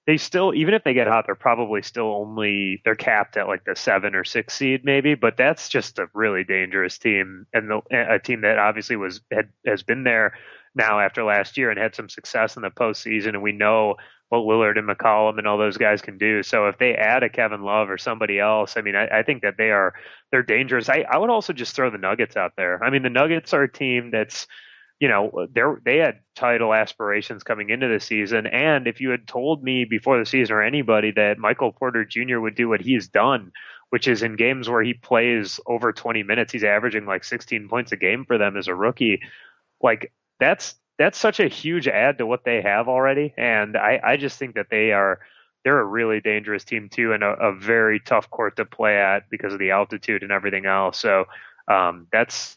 [0.07, 3.63] they still even if they get hot, they're probably still only they're capped at like
[3.65, 7.81] the seven or six seed maybe, but that's just a really dangerous team and the,
[7.91, 10.33] a team that obviously was had has been there
[10.73, 13.95] now after last year and had some success in the postseason, and we know
[14.31, 16.41] what Lillard and McCollum and all those guys can do.
[16.41, 19.41] So if they add a Kevin Love or somebody else, I mean, I, I think
[19.41, 19.93] that they are
[20.31, 20.87] they're dangerous.
[20.87, 22.81] I, I would also just throw the Nuggets out there.
[22.81, 24.47] I mean, the Nuggets are a team that's
[25.01, 29.27] you know they they had title aspirations coming into the season, and if you had
[29.27, 32.39] told me before the season or anybody that Michael Porter Jr.
[32.39, 33.51] would do what he's done,
[33.89, 37.91] which is in games where he plays over 20 minutes, he's averaging like 16 points
[37.91, 39.19] a game for them as a rookie.
[39.81, 43.33] Like that's that's such a huge add to what they have already.
[43.35, 45.19] And I, I just think that they are
[45.63, 49.29] they're a really dangerous team too, and a, a very tough court to play at
[49.31, 50.99] because of the altitude and everything else.
[50.99, 51.25] So
[51.67, 52.55] um, that's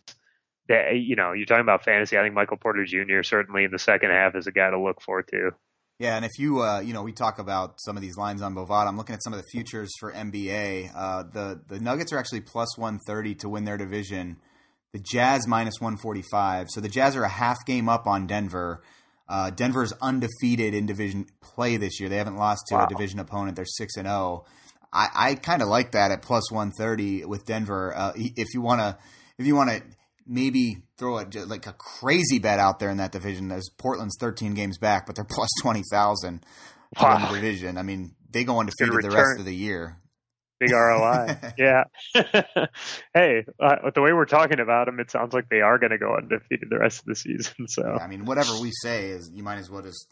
[0.68, 0.96] that.
[0.96, 2.18] You know, you're talking about fantasy.
[2.18, 3.22] I think Michael Porter Jr.
[3.22, 5.52] certainly in the second half is a guy to look for too.
[5.98, 8.54] Yeah, and if you uh, you know we talk about some of these lines on
[8.54, 10.90] Bovada, I'm looking at some of the futures for NBA.
[10.94, 14.37] Uh, the the Nuggets are actually plus 130 to win their division
[14.94, 16.68] the Jazz minus 145.
[16.70, 18.80] So the Jazz are a half game up on Denver.
[19.28, 22.09] Uh, Denver is undefeated in division play this year.
[22.09, 22.85] They haven't lost to wow.
[22.85, 23.57] a division opponent.
[23.57, 24.44] They're six and zero.
[24.46, 24.46] Oh.
[24.92, 27.92] I, I kind of like that at plus 130 with Denver.
[27.92, 28.96] Uh, if you want to,
[29.37, 29.83] if you want to
[30.28, 34.54] maybe throw a, like a crazy bet out there in that division, there's Portland's 13
[34.54, 36.46] games back, but they're plus 20,000
[37.00, 37.16] wow.
[37.16, 37.78] in the division.
[37.78, 39.98] I mean, they go undefeated the rest of the year
[40.66, 41.37] big ROI.
[41.59, 41.85] yeah.
[43.14, 45.98] hey, uh, the way we're talking about them, it sounds like they are going to
[45.98, 47.68] go undefeated the rest of the season.
[47.68, 50.09] So I mean, whatever we say is you might as well just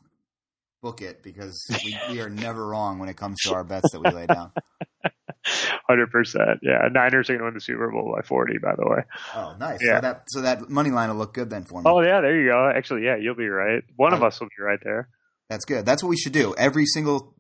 [0.82, 4.00] book it because we, we are never wrong when it comes to our bets that
[4.00, 4.52] we lay down.
[5.88, 6.60] Hundred percent.
[6.62, 8.58] Yeah, Niners are going to win the Super Bowl by forty.
[8.58, 9.02] By the way.
[9.34, 9.80] Oh, nice.
[9.82, 9.96] Yeah.
[9.96, 11.84] So that so that money line will look good then for me.
[11.84, 12.70] Oh yeah, there you go.
[12.74, 13.82] Actually, yeah, you'll be right.
[13.96, 15.08] One of us will be right there.
[15.52, 15.84] That's good.
[15.84, 16.54] That's what we should do.
[16.56, 17.34] Every single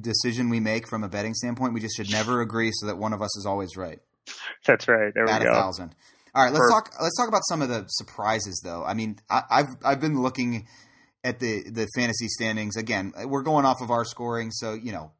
[0.00, 3.12] decision we make from a betting standpoint, we just should never agree so that one
[3.12, 3.98] of us is always right.
[4.66, 5.12] That's right.
[5.12, 5.52] There At we go.
[5.52, 5.94] A thousand.
[6.34, 6.94] All right, let's For, talk.
[7.02, 8.82] Let's talk about some of the surprises, though.
[8.82, 10.68] I mean, I, I've I've been looking
[11.22, 13.12] at the the fantasy standings again.
[13.26, 15.12] We're going off of our scoring, so you know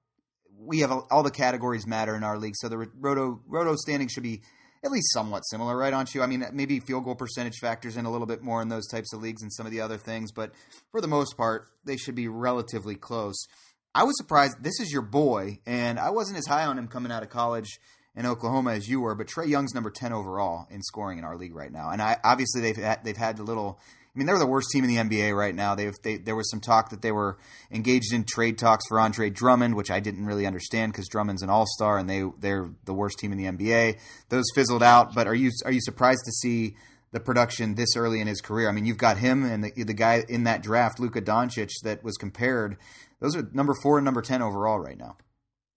[0.59, 4.13] we have a, all the categories matter in our league, so the roto roto standings
[4.13, 4.41] should be
[4.83, 5.93] at least somewhat similar, right?
[5.93, 6.23] Aren't you?
[6.23, 9.13] I mean, maybe field goal percentage factors in a little bit more in those types
[9.13, 10.53] of leagues and some of the other things, but
[10.91, 13.47] for the most part, they should be relatively close.
[13.95, 14.63] I was surprised.
[14.63, 17.79] This is your boy, and I wasn't as high on him coming out of college
[18.15, 21.37] in Oklahoma as you were, but Trae Young's number ten overall in scoring in our
[21.37, 23.81] league right now, and I obviously they've had, they've had a little
[24.15, 25.77] I mean, they're the worst team in the NBA right now.
[25.77, 27.39] They've, they, there was some talk that they were
[27.71, 31.51] engaged in trade talks for Andre Drummond, which I didn't really understand because Drummond's an
[31.51, 33.99] All Star and they they're the worst team in the NBA.
[34.29, 35.15] Those fizzled out.
[35.15, 36.75] But are you are you surprised to see
[37.13, 38.69] the production this early in his career?
[38.69, 42.03] I mean, you've got him and the, the guy in that draft, Luka Doncic, that
[42.03, 42.79] was compared.
[43.21, 45.19] Those are number four and number ten overall right now.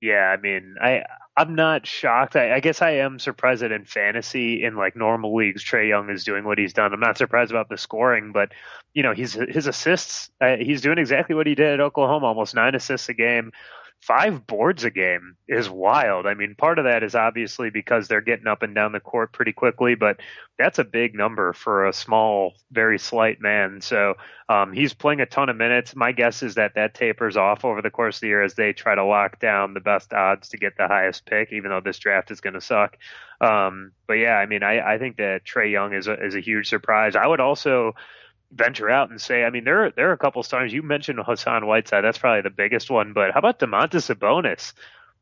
[0.02, 1.02] Yeah, I mean, I
[1.36, 2.36] I'm not shocked.
[2.36, 6.12] I, I, guess I am surprised that in fantasy, in like normal leagues, Trae Young
[6.12, 6.94] is doing what he's done.
[6.94, 8.52] I'm not surprised about the scoring, but
[8.94, 10.30] you know, he's his assists.
[10.40, 13.52] Uh, he's doing exactly what he did at Oklahoma, almost nine assists a game
[14.06, 16.26] five boards a game is wild.
[16.26, 19.32] I mean, part of that is obviously because they're getting up and down the court
[19.32, 20.20] pretty quickly, but
[20.58, 23.80] that's a big number for a small, very slight man.
[23.80, 24.16] So
[24.50, 25.96] um, he's playing a ton of minutes.
[25.96, 28.74] My guess is that that tapers off over the course of the year as they
[28.74, 32.00] try to lock down the best odds to get the highest pick, even though this
[32.00, 32.98] draft is going to suck.
[33.40, 36.42] Um, but yeah, I mean, I, I think that Trae Young is a, is a
[36.42, 37.16] huge surprise.
[37.16, 37.94] I would also
[38.54, 40.72] venture out and say, I mean, there there are a couple of stars.
[40.74, 42.04] You mentioned Hassan Whiteside.
[42.04, 43.14] That's probably the biggest one.
[43.14, 44.74] But how about Domantas Sabonis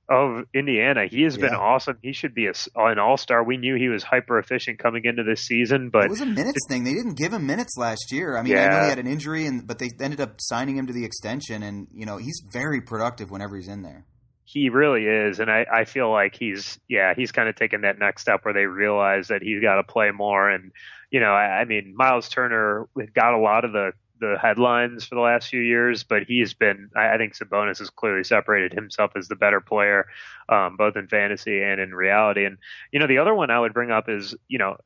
[0.10, 1.08] of Indiana?
[1.08, 1.48] He has yeah.
[1.48, 1.98] been awesome.
[2.02, 3.44] He should be a, an all star.
[3.44, 6.60] We knew he was hyper efficient coming into this season, but it was a minutes
[6.70, 6.84] thing.
[6.84, 8.38] They didn't give him minutes last year.
[8.38, 8.66] I mean, yeah.
[8.66, 11.06] I know he had an injury, and but they ended up signing him to the
[11.06, 14.06] extension, and you know he's very productive whenever he's in there.
[14.52, 17.98] He really is, and I, I feel like he's yeah he's kind of taken that
[17.98, 20.72] next step where they realize that he's got to play more and
[21.12, 25.16] you know, I, I mean, Miles Turner got a lot of the the headlines for
[25.16, 26.90] the last few years, but he's been.
[26.96, 30.08] I, I think Sabonis has clearly separated himself as the better player,
[30.48, 32.46] um, both in fantasy and in reality.
[32.46, 32.58] And
[32.92, 34.78] you know, the other one I would bring up is, you know,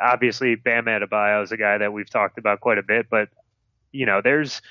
[0.00, 3.28] obviously Bam Adebayo is a guy that we've talked about quite a bit, but
[3.92, 4.62] you know, there's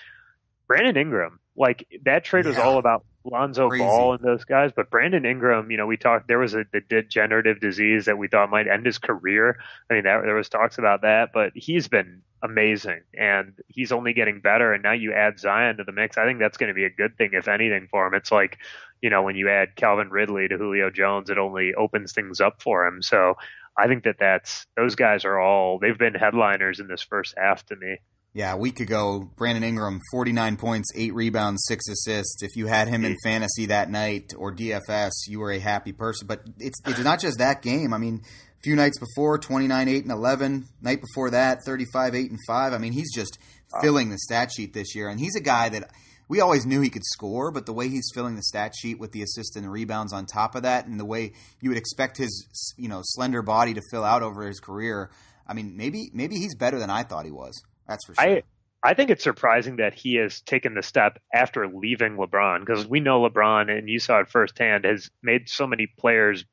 [0.67, 1.39] Brandon Ingram.
[1.57, 3.83] Like that trade was all about Lonzo Crazy.
[3.83, 6.27] Ball and those guys, but Brandon Ingram, you know, we talked.
[6.27, 9.57] There was a the degenerative disease that we thought might end his career.
[9.89, 14.13] I mean, that, there was talks about that, but he's been amazing, and he's only
[14.13, 14.73] getting better.
[14.73, 16.17] And now you add Zion to the mix.
[16.17, 18.15] I think that's going to be a good thing, if anything, for him.
[18.15, 18.57] It's like,
[19.01, 22.61] you know, when you add Calvin Ridley to Julio Jones, it only opens things up
[22.61, 23.01] for him.
[23.01, 23.35] So
[23.77, 27.65] I think that that's those guys are all they've been headliners in this first half
[27.67, 27.97] to me.
[28.33, 32.41] Yeah, a week ago, Brandon Ingram, 49 points, 8 rebounds, 6 assists.
[32.41, 36.27] If you had him in fantasy that night or DFS, you were a happy person.
[36.27, 37.03] But it's it's uh-huh.
[37.03, 37.93] not just that game.
[37.93, 40.65] I mean, a few nights before, 29, 8, and 11.
[40.81, 42.71] Night before that, 35, 8, and 5.
[42.71, 43.37] I mean, he's just
[43.81, 45.09] filling the stat sheet this year.
[45.09, 45.91] And he's a guy that
[46.29, 49.11] we always knew he could score, but the way he's filling the stat sheet with
[49.11, 52.15] the assists and the rebounds on top of that, and the way you would expect
[52.15, 55.11] his you know slender body to fill out over his career,
[55.45, 57.61] I mean, maybe maybe he's better than I thought he was.
[57.87, 58.23] That's for sure.
[58.23, 58.43] I,
[58.83, 62.99] I think it's surprising that he has taken the step after leaving LeBron because we
[62.99, 66.45] know LeBron, and you saw it firsthand, has made so many players,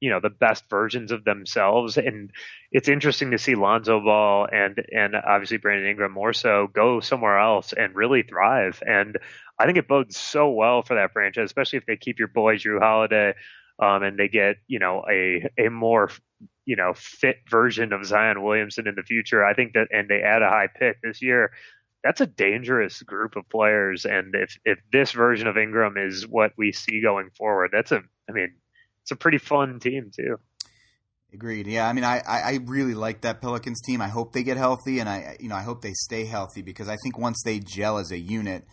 [0.00, 1.96] you know, the best versions of themselves.
[1.98, 2.30] And
[2.70, 7.38] it's interesting to see Lonzo Ball and and obviously Brandon Ingram more so go somewhere
[7.38, 8.80] else and really thrive.
[8.86, 9.18] And
[9.58, 12.56] I think it bodes so well for that franchise, especially if they keep your boy
[12.56, 13.34] Jrue Holiday.
[13.80, 16.10] Um, and they get you know a a more
[16.68, 19.42] you know fit version of Zion Williamson in the future.
[19.42, 21.50] I think that, and they add a high pick this year.
[22.04, 26.52] That's a dangerous group of players, and if if this version of Ingram is what
[26.58, 28.54] we see going forward, that's a I mean
[29.00, 30.36] it's a pretty fun team too.
[31.32, 31.66] Agreed.
[31.66, 34.00] Yeah, I mean, I, I really like that Pelicans team.
[34.00, 36.88] I hope they get healthy, and I you know I hope they stay healthy because
[36.90, 38.66] I think once they gel as a unit,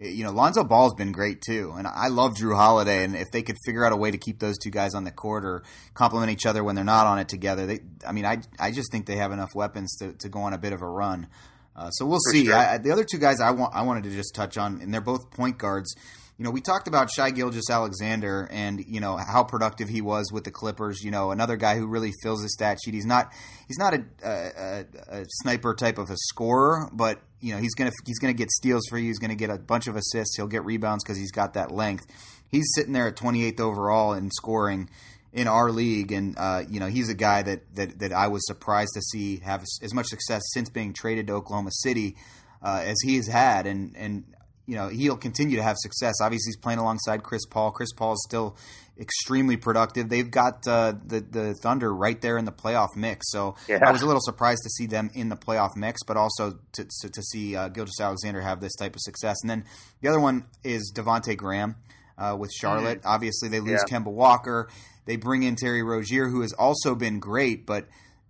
[0.00, 3.04] you know, Lonzo Ball's been great too, and I love Jrue Holiday.
[3.04, 5.10] And if they could figure out a way to keep those two guys on the
[5.10, 8.38] court or complement each other when they're not on it together, they, I mean, I,
[8.60, 10.88] I just think they have enough weapons to, to go on a bit of a
[10.88, 11.26] run.
[11.74, 12.46] Uh, so we'll For see.
[12.46, 12.54] Sure.
[12.54, 15.00] I, the other two guys I want, I wanted to just touch on, and they're
[15.00, 15.94] both point guards
[16.38, 20.44] you know, we talked about Shai Gilgeous-Alexander and you know how productive he was with
[20.44, 21.02] the Clippers.
[21.02, 22.94] You know, another guy who really fills the stat sheet.
[22.94, 23.32] He's not
[23.66, 27.90] he's not a, a, a sniper type of a scorer, but you know he's gonna
[28.06, 29.06] he's gonna get steals for you.
[29.06, 30.36] He's gonna get a bunch of assists.
[30.36, 32.06] He'll get rebounds because he's got that length.
[32.52, 34.88] He's sitting there at 28th overall in scoring
[35.32, 38.46] in our league, and uh, you know he's a guy that, that that I was
[38.46, 42.14] surprised to see have as much success since being traded to Oklahoma City
[42.62, 44.22] uh, as he has had, and and
[44.68, 46.14] you know he'll continue to have success.
[46.22, 47.72] Obviously, he's playing alongside Chris Paul.
[47.72, 48.56] Chris Paul is still
[49.00, 50.08] extremely productive.
[50.08, 53.30] They've got uh, the the Thunder right there in the playoff mix.
[53.30, 53.78] So yeah.
[53.84, 56.84] I was a little surprised to see them in the playoff mix, but also to
[56.84, 59.38] to, to see uh, Gilgeous-Alexander have this type of success.
[59.42, 59.64] And then
[60.02, 61.76] the other one is Devonte Graham.
[62.18, 62.98] uh, with Charlotte.
[62.98, 63.08] Mm-hmm.
[63.08, 63.98] Obviously, they lose yeah.
[63.98, 64.68] Kemba Walker.
[65.06, 67.86] They bring in Terry Rozier, who has also been great, but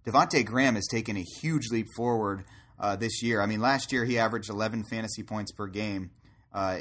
[0.06, 2.44] Devonte Graham has taken a huge leap forward
[2.78, 3.40] uh, this year.
[3.40, 6.10] I mean, last year he averaged 11 fantasy points per game.
[6.52, 6.78] Uh,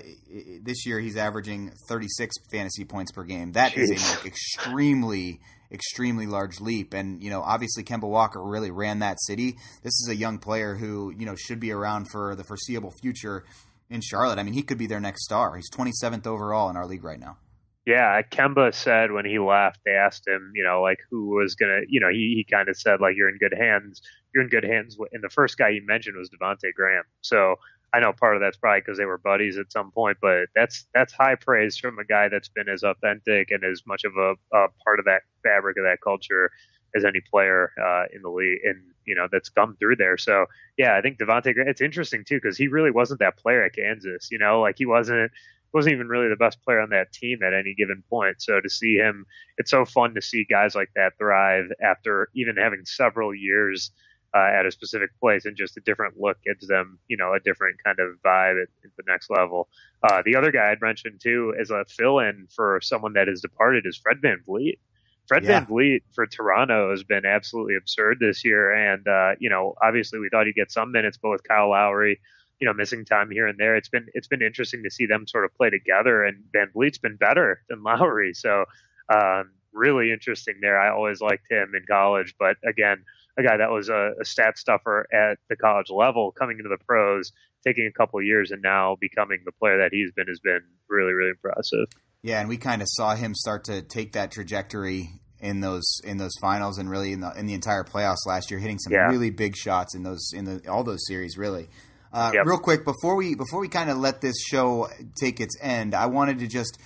[0.62, 3.52] this year he's averaging 36 fantasy points per game.
[3.54, 3.84] That Jeez.
[3.84, 5.40] is an like, extremely,
[5.72, 6.94] extremely large leap.
[6.94, 9.58] And you know, obviously Kemba Walker really ran that city.
[9.84, 13.44] This is a young player who you know should be around for the foreseeable future
[13.90, 14.40] in Charlotte.
[14.40, 15.56] I mean, he could be their next star.
[15.56, 17.38] He's 27th overall in our league right now.
[17.86, 21.80] Yeah, Kemba said when he left, they asked him, you know, like who was gonna,
[21.88, 24.02] you know, he, he kind of said like you're in good hands.
[24.34, 24.98] You're in good hands.
[25.14, 27.04] And the first guy he mentioned was Devonte Graham.
[27.22, 27.56] So
[27.94, 30.88] I know part of that's probably because they were buddies at some point, but that's
[30.94, 34.34] that's high praise from a guy that's been as authentic and as much of a,
[34.56, 36.52] a part of that fabric of that culture
[36.96, 40.18] as any player uh, in the league, and you know that's come through there.
[40.18, 40.46] So
[40.78, 41.54] yeah, I think Devonte.
[41.56, 44.30] It's interesting too because he really wasn't that player at Kansas.
[44.32, 45.32] You know, like he wasn't
[45.74, 48.42] wasn't even really the best player on that team at any given point.
[48.42, 49.26] So to see him,
[49.58, 53.92] it's so fun to see guys like that thrive after even having several years
[54.36, 57.40] uh, at a specific place and just a different look gives them, you know, a
[57.40, 59.68] different kind of vibe at, at the next level.
[60.04, 63.42] Uh, the other guy I'd mentioned too as a fill in for someone that has
[63.42, 64.80] departed is Fred VanVleet.
[65.28, 65.66] Fred yeah.
[65.66, 68.74] VanVleet for Toronto has been absolutely absurd this year.
[68.74, 72.20] And, uh, you know, obviously we thought he'd get some minutes, but with Kyle Lowry,
[72.60, 73.76] you know, missing time here and there.
[73.76, 77.16] It's been it's been interesting to see them sort of play together, and VanVleet's been
[77.16, 78.66] better than Lowry, so
[79.14, 80.80] um, really interesting there.
[80.80, 83.04] I always liked him in college, but again,
[83.38, 86.84] a guy that was a, a stat stuffer at the college level, coming into the
[86.86, 87.32] pros,
[87.66, 91.14] taking a couple years, and now becoming the player that he's been has been really
[91.14, 91.88] really impressive.
[92.24, 95.10] Yeah, and we kind of saw him start to take that trajectory
[95.40, 98.60] in those in those finals and really in the in the entire playoffs last year,
[98.60, 99.08] hitting some yeah.
[99.08, 101.70] really big shots in those in the all those series really.
[102.12, 102.46] Uh, yep.
[102.46, 104.88] Real quick before we before we kind of let this show
[105.20, 106.80] take its end, I wanted to just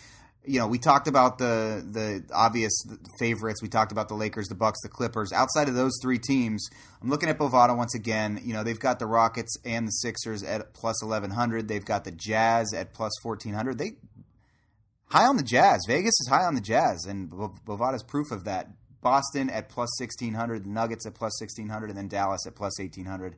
[0.46, 2.72] you know we talked about the the obvious
[3.20, 3.62] favorites.
[3.62, 5.32] We talked about the Lakers, the Bucks, the Clippers.
[5.32, 6.68] Outside of those three teams,
[7.02, 8.40] I'm looking at Bovada once again.
[8.44, 11.68] You know they've got the Rockets and the Sixers at plus 1100.
[11.68, 13.78] They've got the Jazz at plus 1400.
[13.78, 13.94] They
[15.10, 15.82] high on the Jazz.
[15.88, 18.70] Vegas is high on the Jazz, and Bovada's proof of that.
[19.02, 23.36] Boston at plus 1600, the Nuggets at plus 1600, and then Dallas at plus 1800.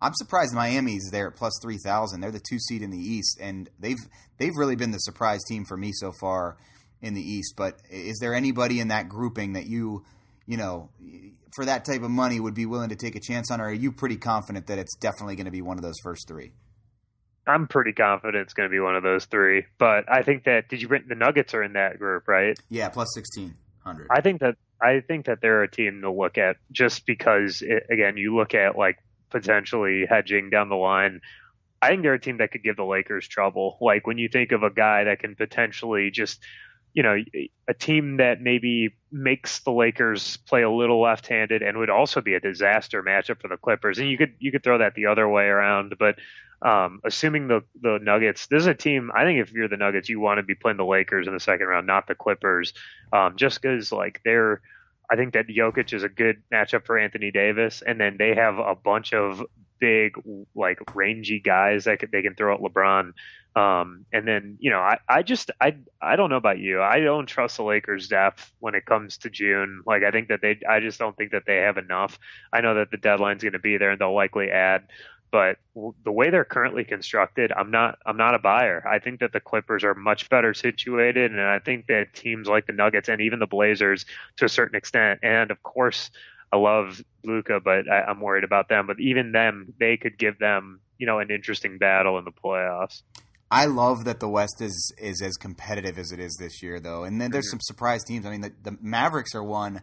[0.00, 2.20] I'm surprised Miami's there at plus three thousand.
[2.20, 3.96] They're the two seed in the East, and they've
[4.38, 6.56] they've really been the surprise team for me so far
[7.00, 7.54] in the East.
[7.56, 10.04] But is there anybody in that grouping that you
[10.46, 10.90] you know
[11.54, 13.72] for that type of money would be willing to take a chance on, or are
[13.72, 16.52] you pretty confident that it's definitely going to be one of those first three?
[17.46, 19.64] I'm pretty confident it's going to be one of those three.
[19.78, 22.58] But I think that did you bring the Nuggets are in that group, right?
[22.68, 24.08] Yeah, plus sixteen hundred.
[24.10, 27.86] I think that I think that they're a team to look at just because it,
[27.90, 28.98] again you look at like
[29.40, 31.20] potentially hedging down the line.
[31.82, 33.76] I think they're a team that could give the Lakers trouble.
[33.80, 36.42] Like when you think of a guy that can potentially just,
[36.94, 37.16] you know,
[37.68, 42.34] a team that maybe makes the Lakers play a little left-handed and would also be
[42.34, 43.98] a disaster matchup for the Clippers.
[43.98, 46.16] And you could you could throw that the other way around, but
[46.62, 49.10] um, assuming the the Nuggets, this is a team.
[49.14, 51.40] I think if you're the Nuggets, you want to be playing the Lakers in the
[51.40, 52.72] second round, not the Clippers,
[53.12, 54.62] um, just because like they're
[55.10, 58.58] I think that Jokic is a good matchup for Anthony Davis, and then they have
[58.58, 59.44] a bunch of
[59.78, 60.14] big,
[60.54, 63.12] like rangy guys that they can throw at LeBron.
[63.54, 66.82] Um, and then you know, I, I just I I don't know about you.
[66.82, 69.82] I don't trust the Lakers' depth when it comes to June.
[69.86, 72.18] Like I think that they I just don't think that they have enough.
[72.52, 74.88] I know that the deadline's going to be there, and they'll likely add
[75.30, 75.58] but
[76.04, 78.86] the way they're currently constructed, I'm not I'm not a buyer.
[78.86, 82.66] I think that the Clippers are much better situated, and I think that teams like
[82.66, 84.06] the Nuggets and even the Blazers,
[84.36, 86.10] to a certain extent, and of course,
[86.52, 88.86] I love Luka, but I, I'm worried about them.
[88.86, 93.02] But even them, they could give them you know an interesting battle in the playoffs.
[93.50, 97.04] I love that the West is is as competitive as it is this year, though,
[97.04, 97.58] and then there's mm-hmm.
[97.58, 98.26] some surprise teams.
[98.26, 99.82] I mean, the, the Mavericks are one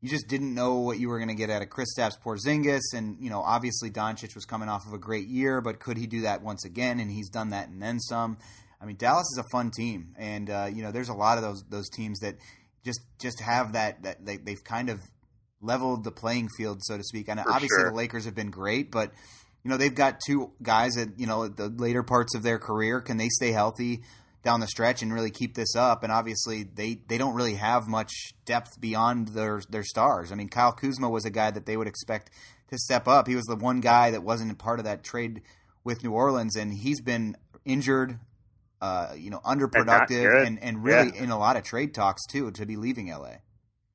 [0.00, 3.16] you just didn't know what you were going to get out of Kristaps Porzingis, and
[3.20, 6.22] you know obviously Doncic was coming off of a great year, but could he do
[6.22, 7.00] that once again?
[7.00, 8.38] And he's done that and then some.
[8.80, 11.44] I mean, Dallas is a fun team, and uh, you know there's a lot of
[11.44, 12.36] those those teams that
[12.84, 15.00] just just have that that they, they've kind of
[15.60, 17.28] leveled the playing field, so to speak.
[17.28, 17.90] And For obviously sure.
[17.90, 19.12] the Lakers have been great, but
[19.64, 23.02] you know they've got two guys at you know the later parts of their career.
[23.02, 24.02] Can they stay healthy?
[24.42, 26.02] Down the stretch and really keep this up.
[26.02, 28.12] And obviously, they, they don't really have much
[28.44, 30.32] depth beyond their their stars.
[30.32, 32.30] I mean, Kyle Kuzma was a guy that they would expect
[32.68, 33.26] to step up.
[33.26, 35.42] He was the one guy that wasn't part of that trade
[35.84, 38.18] with New Orleans, and he's been injured,
[38.80, 41.22] uh, you know, underproductive, and, and really yeah.
[41.22, 43.36] in a lot of trade talks too to be leaving LA.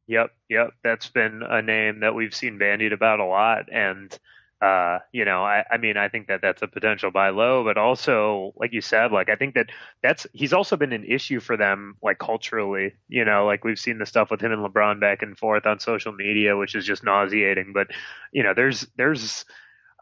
[0.07, 4.17] Yep, yep, that's been a name that we've seen bandied about a lot, and
[4.61, 7.77] uh, you know, I, I mean, I think that that's a potential buy low, but
[7.77, 9.67] also, like you said, like I think that
[10.01, 12.93] that's he's also been an issue for them, like culturally.
[13.09, 15.79] You know, like we've seen the stuff with him and LeBron back and forth on
[15.79, 17.73] social media, which is just nauseating.
[17.73, 17.87] But
[18.31, 19.45] you know, there's there's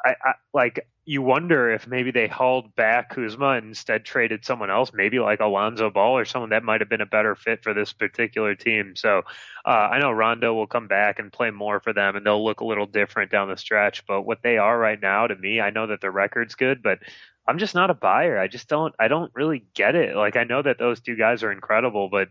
[0.06, 4.70] I, I like you wonder if maybe they hauled back Kuzma and instead traded someone
[4.70, 7.74] else, maybe like Alonzo Ball or someone that might have been a better fit for
[7.74, 8.96] this particular team.
[8.96, 9.24] So
[9.66, 12.62] uh, I know Rondo will come back and play more for them, and they'll look
[12.62, 14.06] a little different down the stretch.
[14.06, 17.00] But what they are right now, to me, I know that their record's good, but
[17.46, 18.40] I'm just not a buyer.
[18.40, 18.96] I just don't.
[18.98, 20.16] I don't really get it.
[20.16, 22.30] Like I know that those two guys are incredible, but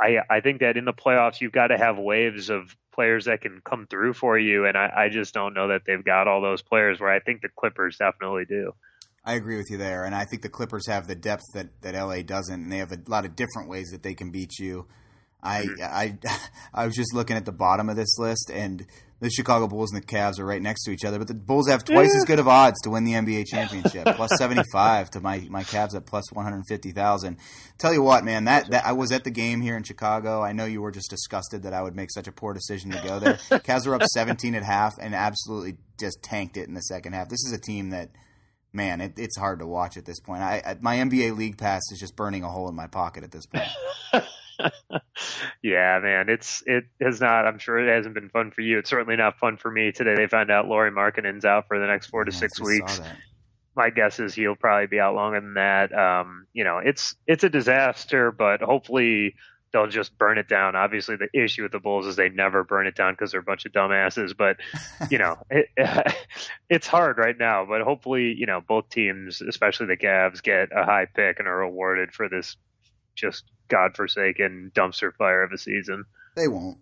[0.00, 3.40] I I think that in the playoffs you've got to have waves of players that
[3.40, 6.40] can come through for you, and I, I just don't know that they've got all
[6.40, 7.00] those players.
[7.00, 8.72] Where I think the Clippers definitely do.
[9.24, 11.94] I agree with you there, and I think the Clippers have the depth that, that
[11.94, 14.86] LA doesn't, and they have a lot of different ways that they can beat you.
[15.42, 15.66] I.
[15.82, 16.18] I
[16.74, 18.86] I was just looking at the bottom of this list, and
[19.20, 21.68] the Chicago Bulls and the Cavs are right next to each other, but the Bulls
[21.68, 25.20] have twice as good of odds to win the NBA championship, plus seventy five to
[25.20, 27.36] my my Cavs at plus one hundred fifty thousand.
[27.78, 30.42] Tell you what, man, that, that I was at the game here in Chicago.
[30.42, 33.02] I know you were just disgusted that I would make such a poor decision to
[33.06, 33.34] go there.
[33.60, 37.28] Cavs were up seventeen at half and absolutely just tanked it in the second half.
[37.28, 38.10] This is a team that.
[38.72, 40.42] Man, it, it's hard to watch at this point.
[40.42, 43.32] I, I my NBA league pass is just burning a hole in my pocket at
[43.32, 43.66] this point.
[45.62, 47.46] yeah, man, it's it has not.
[47.46, 48.78] I'm sure it hasn't been fun for you.
[48.78, 49.92] It's certainly not fun for me.
[49.92, 53.00] Today they found out Lauri Markkanen's out for the next four to six weeks.
[53.76, 55.96] My guess is he'll probably be out longer than that.
[55.96, 59.34] Um, you know, it's it's a disaster, but hopefully
[59.72, 60.74] they'll just burn it down.
[60.76, 63.44] Obviously, the issue with the Bulls is they never burn it down because they're a
[63.44, 64.36] bunch of dumbasses.
[64.36, 64.56] But
[65.10, 65.68] you know, it,
[66.68, 67.64] it's hard right now.
[67.66, 71.58] But hopefully, you know, both teams, especially the Cavs, get a high pick and are
[71.58, 72.56] rewarded for this
[73.20, 76.04] just godforsaken dumpster fire of a season.
[76.36, 76.78] They won't.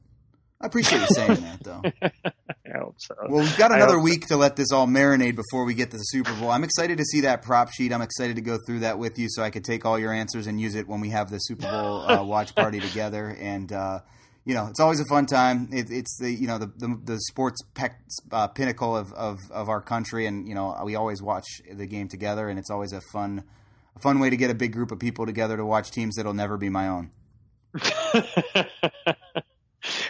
[0.61, 1.82] I appreciate you saying that, though.
[2.24, 3.14] I hope so.
[3.28, 4.34] Well, we've got another week so.
[4.34, 6.51] to let this all marinate before we get to the Super Bowl.
[6.51, 7.93] I'm excited to see that prop sheet.
[7.93, 10.49] I'm excited to go through that with you so I could take all your answers
[10.49, 13.36] and use it when we have the Super Bowl uh, watch party together.
[13.41, 14.01] And uh,
[14.45, 15.68] you know, it's always a fun time.
[15.72, 17.93] It, it's the you know the the, the sports pec,
[18.32, 22.09] uh, pinnacle of, of of our country, and you know we always watch the game
[22.09, 23.45] together, and it's always a fun
[23.99, 26.34] a fun way to get a big group of people together to watch teams that'll
[26.34, 27.11] never be my own.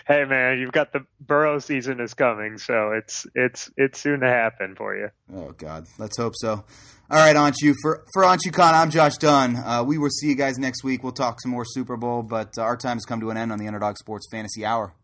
[0.06, 4.28] hey man, you've got the Burrow season is coming, so it's it's it's soon to
[4.28, 5.10] happen for you.
[5.34, 6.64] Oh God, let's hope so.
[7.10, 9.56] All right, Anshu for for Anshu Khan, I'm Josh Dunn.
[9.56, 11.02] Uh, we will see you guys next week.
[11.02, 13.50] We'll talk some more Super Bowl, but uh, our time has come to an end
[13.50, 14.94] on the Underdog Sports Fantasy Hour.